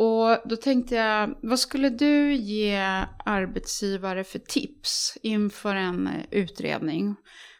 Och 0.00 0.48
då 0.48 0.56
tänkte 0.56 0.94
jag, 0.94 1.34
vad 1.42 1.58
skulle 1.58 1.90
du 1.90 2.34
ge 2.34 2.76
arbetsgivare 3.24 4.24
för 4.24 4.38
tips 4.38 5.18
inför 5.22 5.74
en 5.74 6.10
utredning? 6.30 7.14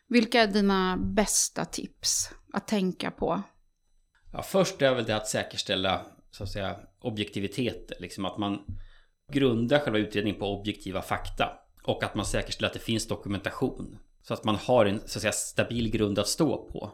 Vilka 0.09 0.43
är 0.43 0.47
dina 0.47 0.97
bästa 0.97 1.65
tips 1.65 2.31
att 2.53 2.69
tänka 2.69 3.11
på? 3.11 3.43
Ja, 4.33 4.43
först 4.43 4.83
är 4.83 4.95
väl 4.95 5.05
det 5.05 5.17
att 5.17 5.29
säkerställa 5.29 6.07
så 6.31 6.43
att 6.43 6.51
säga, 6.51 6.77
objektivitet. 7.01 7.93
Liksom 8.01 8.25
att 8.25 8.39
man 8.39 8.59
grundar 9.33 9.79
själva 9.79 9.99
utredningen 9.99 10.41
på 10.41 10.47
objektiva 10.47 11.03
fakta. 11.03 11.53
Och 11.85 12.05
att 12.05 12.15
man 12.15 12.27
säkerställer 12.27 12.67
att 12.67 12.75
det 12.75 12.79
finns 12.79 13.09
dokumentation. 13.09 13.99
Så 14.23 14.35
att 14.35 14.45
man 14.45 14.57
har 14.57 14.87
en 14.87 14.99
så 14.99 15.19
att 15.19 15.23
säga, 15.23 15.33
stabil 15.33 15.91
grund 15.91 16.19
att 16.19 16.29
stå 16.29 16.69
på. 16.73 16.93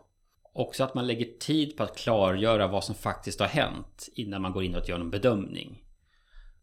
Också 0.56 0.84
att 0.84 0.94
man 0.94 1.06
lägger 1.06 1.38
tid 1.38 1.76
på 1.76 1.82
att 1.82 1.98
klargöra 1.98 2.66
vad 2.66 2.84
som 2.84 2.94
faktiskt 2.94 3.40
har 3.40 3.46
hänt 3.46 4.08
innan 4.14 4.42
man 4.42 4.52
går 4.52 4.64
in 4.64 4.74
och 4.74 4.88
gör 4.88 4.98
någon 4.98 5.10
bedömning. 5.10 5.82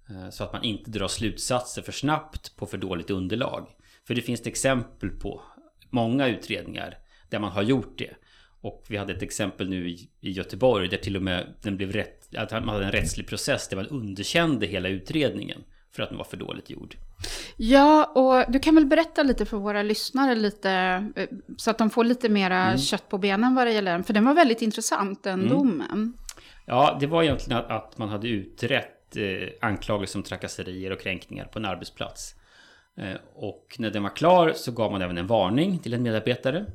Eh, 0.10 0.30
så 0.30 0.44
att 0.44 0.54
man 0.54 0.64
inte 0.64 0.92
drar 0.92 1.08
slutsatser 1.08 1.82
för 1.82 1.92
snabbt 1.92 2.56
på 2.56 2.66
för 2.66 2.78
dåligt 2.78 3.10
underlag. 3.10 3.68
För 4.08 4.16
det 4.16 4.22
finns 4.22 4.42
det 4.42 4.50
exempel 4.50 5.10
på 5.10 5.42
många 5.90 6.28
utredningar 6.28 6.98
där 7.30 7.40
man 7.40 7.52
har 7.52 7.62
gjort 7.62 7.98
det. 7.98 8.16
Och 8.62 8.86
vi 8.90 8.98
hade 8.98 9.14
ett 9.14 9.24
exempel 9.24 9.70
nu 9.70 9.90
i, 9.90 10.10
Göteborg 10.20 10.88
där 10.88 10.98
till 10.98 11.16
och 11.16 11.22
med 11.22 11.54
den 11.62 11.78
blev 11.78 11.92
rätt, 11.92 12.36
att 12.36 12.52
man 12.52 12.70
hade 12.70 12.86
en 12.86 12.92
rättslig 12.92 13.28
process 13.28 13.68
där 13.68 13.78
man 13.78 13.88
underkände 13.88 14.66
hela 14.66 14.90
utredningen 14.90 15.64
för 15.92 16.04
att 16.04 16.10
den 16.10 16.18
var 16.18 16.26
för 16.26 16.38
dåligt 16.38 16.70
gjord. 16.70 16.96
Ja, 17.58 18.06
och 18.06 18.52
du 18.52 18.60
kan 18.60 18.76
väl 18.76 18.86
berätta 18.86 19.24
lite 19.24 19.46
för 19.46 19.58
våra 19.58 19.84
lyssnare 19.84 20.36
lite, 20.36 20.72
eh, 21.16 21.30
så 21.58 21.72
att 21.72 21.78
de 21.78 21.90
får 21.90 22.04
lite 22.04 22.30
mera 22.30 22.66
mm. 22.66 22.78
kött 22.78 23.10
på 23.10 23.18
benen 23.18 23.56
vad 23.56 23.68
det 23.68 23.74
gäller 23.74 23.92
den. 23.92 24.04
För 24.04 24.14
den 24.14 24.26
var 24.26 24.34
väldigt 24.34 24.62
intressant, 24.62 25.24
den 25.24 25.40
mm. 25.40 25.50
domen. 25.50 26.14
Ja, 26.66 26.98
det 27.00 27.08
var 27.08 27.24
egentligen 27.24 27.64
att 27.68 27.98
man 27.98 28.10
hade 28.10 28.28
utrett 28.28 29.18
eh, 29.18 29.50
anklagelser 29.62 30.20
om 30.20 30.24
trakasserier 30.24 30.92
och 30.92 31.02
kränkningar 31.02 31.46
på 31.46 31.60
en 31.60 31.66
arbetsplats. 31.66 32.36
Eh, 32.98 33.16
och 33.34 33.76
när 33.80 33.92
den 33.92 34.04
var 34.04 34.16
klar 34.16 34.54
så 34.56 34.72
gav 34.72 34.92
man 34.92 35.02
även 35.02 35.18
en 35.18 35.28
varning 35.28 35.80
till 35.80 35.94
en 35.94 36.04
medarbetare. 36.04 36.66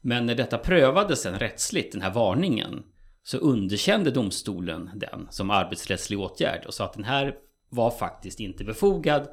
Men 0.00 0.26
när 0.26 0.34
detta 0.34 0.58
prövades 0.58 1.22
sen 1.22 1.38
rättsligt, 1.38 1.92
den 1.92 2.02
här 2.02 2.12
varningen, 2.12 2.82
så 3.22 3.38
underkände 3.38 4.10
domstolen 4.10 4.90
den 4.94 5.26
som 5.30 5.50
arbetsrättslig 5.50 6.20
åtgärd 6.20 6.64
och 6.66 6.74
sa 6.74 6.84
att 6.84 6.92
den 6.92 7.04
här 7.04 7.34
var 7.68 7.90
faktiskt 7.90 8.40
inte 8.40 8.64
befogad 8.64 9.28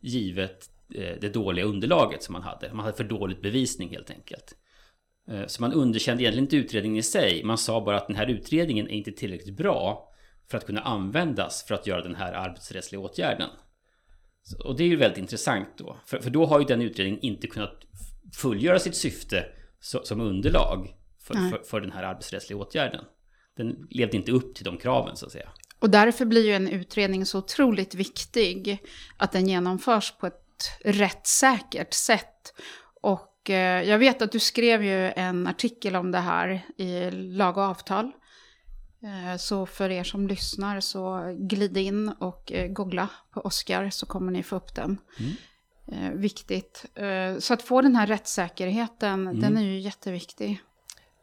givet 0.00 0.70
eh, 0.94 1.14
det 1.20 1.28
dåliga 1.28 1.64
underlaget 1.64 2.22
som 2.22 2.32
man 2.32 2.42
hade. 2.42 2.72
Man 2.72 2.84
hade 2.84 2.96
för 2.96 3.04
dåligt 3.04 3.42
bevisning 3.42 3.88
helt 3.90 4.10
enkelt. 4.10 4.54
Eh, 5.30 5.46
så 5.46 5.62
man 5.62 5.72
underkände 5.72 6.22
egentligen 6.22 6.44
inte 6.44 6.56
utredningen 6.56 6.98
i 6.98 7.02
sig. 7.02 7.44
Man 7.44 7.58
sa 7.58 7.84
bara 7.84 7.96
att 7.96 8.06
den 8.06 8.16
här 8.16 8.26
utredningen 8.26 8.88
är 8.88 8.94
inte 8.94 9.12
tillräckligt 9.12 9.56
bra 9.56 10.12
för 10.50 10.58
att 10.58 10.66
kunna 10.66 10.80
användas 10.80 11.64
för 11.68 11.74
att 11.74 11.86
göra 11.86 12.02
den 12.02 12.14
här 12.14 12.32
arbetsrättsliga 12.32 13.00
åtgärden. 13.00 13.50
Och 14.64 14.76
det 14.76 14.84
är 14.84 14.88
ju 14.88 14.96
väldigt 14.96 15.18
intressant 15.18 15.68
då. 15.76 15.96
För, 16.06 16.18
för 16.18 16.30
då 16.30 16.46
har 16.46 16.60
ju 16.60 16.64
den 16.64 16.82
utredningen 16.82 17.20
inte 17.20 17.46
kunnat 17.46 17.84
fullgöra 18.34 18.78
sitt 18.78 18.96
syfte 18.96 19.46
som 19.80 20.20
underlag 20.20 20.94
för, 21.20 21.34
för, 21.34 21.62
för, 21.64 21.80
den 21.80 21.92
här 21.92 22.02
arbetsrättsliga 22.02 22.58
åtgärden. 22.58 23.04
Den 23.56 23.86
levde 23.90 24.16
inte 24.16 24.32
upp 24.32 24.54
till 24.54 24.64
de 24.64 24.76
kraven 24.76 25.16
så 25.16 25.26
att 25.26 25.32
säga. 25.32 25.48
Och 25.78 25.90
därför 25.90 26.24
blir 26.24 26.46
ju 26.46 26.54
en 26.54 26.68
utredning 26.68 27.26
så 27.26 27.38
otroligt 27.38 27.94
viktig. 27.94 28.82
Att 29.16 29.32
den 29.32 29.48
genomförs 29.48 30.12
på 30.18 30.26
ett 30.26 30.70
rättssäkert 30.84 31.94
sätt. 31.94 32.54
Och 33.00 33.50
eh, 33.50 33.82
jag 33.82 33.98
vet 33.98 34.22
att 34.22 34.32
du 34.32 34.38
skrev 34.38 34.84
ju 34.84 35.12
en 35.16 35.46
artikel 35.46 35.96
om 35.96 36.10
det 36.10 36.18
här 36.18 36.66
i 36.76 37.10
Lag 37.10 37.56
och 37.56 37.62
avtal. 37.62 38.12
Eh, 39.02 39.36
så 39.36 39.66
för 39.66 39.90
er 39.90 40.04
som 40.04 40.28
lyssnar 40.28 40.80
så 40.80 41.36
glid 41.38 41.76
in 41.76 42.08
och 42.08 42.52
eh, 42.52 42.68
googla 42.68 43.08
på 43.30 43.40
Oscar 43.40 43.90
så 43.90 44.06
kommer 44.06 44.32
ni 44.32 44.42
få 44.42 44.56
upp 44.56 44.74
den. 44.74 44.98
Mm. 45.18 45.32
Viktigt. 46.20 46.84
Så 47.38 47.54
att 47.54 47.62
få 47.62 47.82
den 47.82 47.96
här 47.96 48.06
rättssäkerheten, 48.06 49.20
mm. 49.20 49.40
den 49.40 49.56
är 49.56 49.62
ju 49.62 49.78
jätteviktig. 49.78 50.60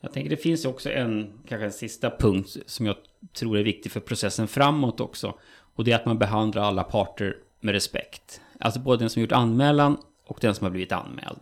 Jag 0.06 0.14
tänker 0.14 0.30
det 0.30 0.38
finns 0.38 0.66
också 0.66 0.92
en, 0.92 1.34
kanske 1.48 1.66
en 1.66 1.72
sista 1.72 2.10
punkt 2.10 2.58
som 2.66 2.86
jag 2.86 2.96
tror 3.34 3.58
är 3.58 3.64
viktig 3.64 3.92
för 3.92 4.00
processen 4.00 4.48
framåt 4.48 5.00
också. 5.00 5.34
Och 5.76 5.84
det 5.84 5.92
är 5.92 5.96
att 5.96 6.06
man 6.06 6.18
behandlar 6.18 6.64
alla 6.64 6.84
parter 6.84 7.38
med 7.60 7.74
respekt. 7.74 8.42
Alltså 8.60 8.80
både 8.80 9.04
den 9.04 9.10
som 9.10 9.22
gjort 9.22 9.32
anmälan 9.32 9.98
och 10.28 10.38
den 10.42 10.56
som 10.56 10.66
har 10.66 10.72
blivit 10.72 10.92
anmäld. 10.92 11.40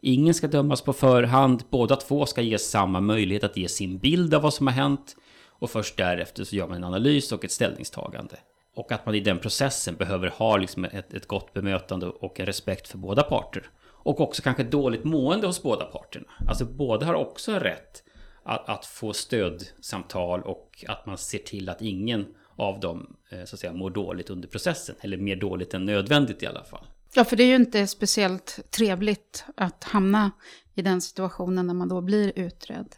Ingen 0.00 0.34
ska 0.34 0.46
dömas 0.46 0.82
på 0.82 0.92
förhand, 0.92 1.62
båda 1.70 1.96
två 1.96 2.26
ska 2.26 2.42
ges 2.42 2.70
samma 2.70 3.00
möjlighet 3.00 3.44
att 3.44 3.56
ge 3.56 3.68
sin 3.68 3.98
bild 3.98 4.34
av 4.34 4.42
vad 4.42 4.54
som 4.54 4.66
har 4.66 4.74
hänt. 4.74 5.16
Och 5.48 5.70
först 5.70 5.96
därefter 5.96 6.44
så 6.44 6.56
gör 6.56 6.68
man 6.68 6.76
en 6.76 6.84
analys 6.84 7.32
och 7.32 7.44
ett 7.44 7.52
ställningstagande. 7.52 8.36
Och 8.76 8.92
att 8.92 9.06
man 9.06 9.14
i 9.14 9.20
den 9.20 9.38
processen 9.38 9.96
behöver 9.96 10.28
ha 10.28 10.56
liksom 10.56 10.84
ett, 10.84 11.14
ett 11.14 11.28
gott 11.28 11.52
bemötande 11.52 12.06
och 12.06 12.40
en 12.40 12.46
respekt 12.46 12.88
för 12.88 12.98
båda 12.98 13.22
parter. 13.22 13.70
Och 13.86 14.20
också 14.20 14.42
kanske 14.42 14.64
dåligt 14.64 15.04
mående 15.04 15.46
hos 15.46 15.62
båda 15.62 15.84
parterna. 15.84 16.26
Alltså 16.48 16.64
båda 16.64 17.06
har 17.06 17.14
också 17.14 17.52
rätt 17.52 18.02
att, 18.46 18.68
att, 18.68 18.86
få 18.86 19.12
stödsamtal 19.12 20.42
och 20.42 20.84
att 20.88 21.06
man 21.06 21.18
ser 21.18 21.38
till 21.38 21.68
att 21.68 21.82
ingen 21.82 22.26
av 22.56 22.80
dem 22.80 23.16
eh, 23.30 23.44
så 23.44 23.56
att 23.56 23.60
säga, 23.60 23.72
mår 23.72 23.90
dåligt 23.90 24.30
under 24.30 24.48
processen. 24.48 24.96
Eller 25.00 25.16
mer 25.16 25.36
dåligt 25.36 25.74
än 25.74 25.84
nödvändigt 25.84 26.42
i 26.42 26.46
alla 26.46 26.64
fall. 26.64 26.86
Ja, 27.14 27.24
för 27.24 27.36
det 27.36 27.42
är 27.42 27.46
ju 27.48 27.54
inte 27.54 27.86
speciellt 27.86 28.60
trevligt 28.70 29.44
att 29.56 29.84
hamna 29.84 30.30
i 30.74 30.82
den 30.82 31.00
situationen 31.00 31.66
när 31.66 31.74
man 31.74 31.88
då 31.88 32.00
blir 32.00 32.32
utredd. 32.36 32.96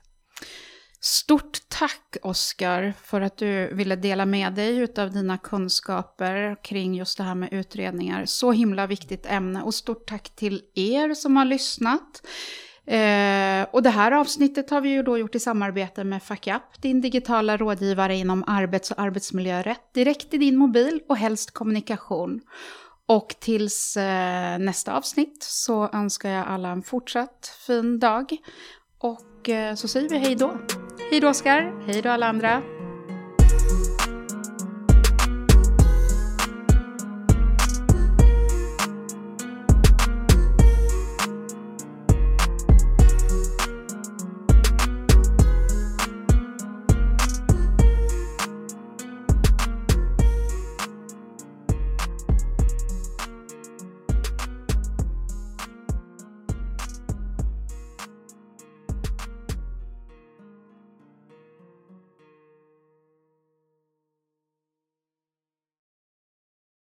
Stort 1.00 1.58
tack 1.68 2.16
Oskar 2.22 2.94
för 3.02 3.20
att 3.20 3.36
du 3.36 3.74
ville 3.74 3.96
dela 3.96 4.26
med 4.26 4.54
dig 4.54 4.88
av 4.96 5.12
dina 5.12 5.38
kunskaper 5.38 6.56
kring 6.64 6.94
just 6.94 7.18
det 7.18 7.24
här 7.24 7.34
med 7.34 7.52
utredningar. 7.52 8.24
Så 8.26 8.52
himla 8.52 8.86
viktigt 8.86 9.26
ämne 9.26 9.62
och 9.62 9.74
stort 9.74 10.08
tack 10.08 10.36
till 10.36 10.62
er 10.74 11.14
som 11.14 11.36
har 11.36 11.44
lyssnat. 11.44 12.22
Eh, 12.88 13.66
och 13.70 13.82
det 13.82 13.90
här 13.90 14.12
avsnittet 14.12 14.70
har 14.70 14.80
vi 14.80 14.88
ju 14.88 15.02
då 15.02 15.18
gjort 15.18 15.34
i 15.34 15.40
samarbete 15.40 16.04
med 16.04 16.22
FackUp, 16.22 16.62
din 16.80 17.00
digitala 17.00 17.56
rådgivare 17.56 18.16
inom 18.16 18.44
arbets 18.46 18.90
och 18.90 18.98
arbetsmiljörätt, 19.00 19.94
direkt 19.94 20.34
i 20.34 20.38
din 20.38 20.56
mobil 20.56 21.00
och 21.08 21.16
helst 21.16 21.50
kommunikation. 21.50 22.40
Och 23.06 23.34
tills 23.40 23.96
eh, 23.96 24.58
nästa 24.58 24.96
avsnitt 24.96 25.42
så 25.42 25.90
önskar 25.92 26.30
jag 26.30 26.46
alla 26.46 26.68
en 26.68 26.82
fortsatt 26.82 27.56
fin 27.66 27.98
dag. 27.98 28.36
Och 28.98 29.48
eh, 29.48 29.74
så 29.74 29.88
säger 29.88 30.08
vi 30.08 30.18
hej 30.18 30.34
då. 30.34 30.58
Hej 31.10 31.20
då 31.20 31.28
Oskar, 31.28 31.86
hej 31.86 32.02
då 32.02 32.08
alla 32.10 32.26
andra. 32.26 32.77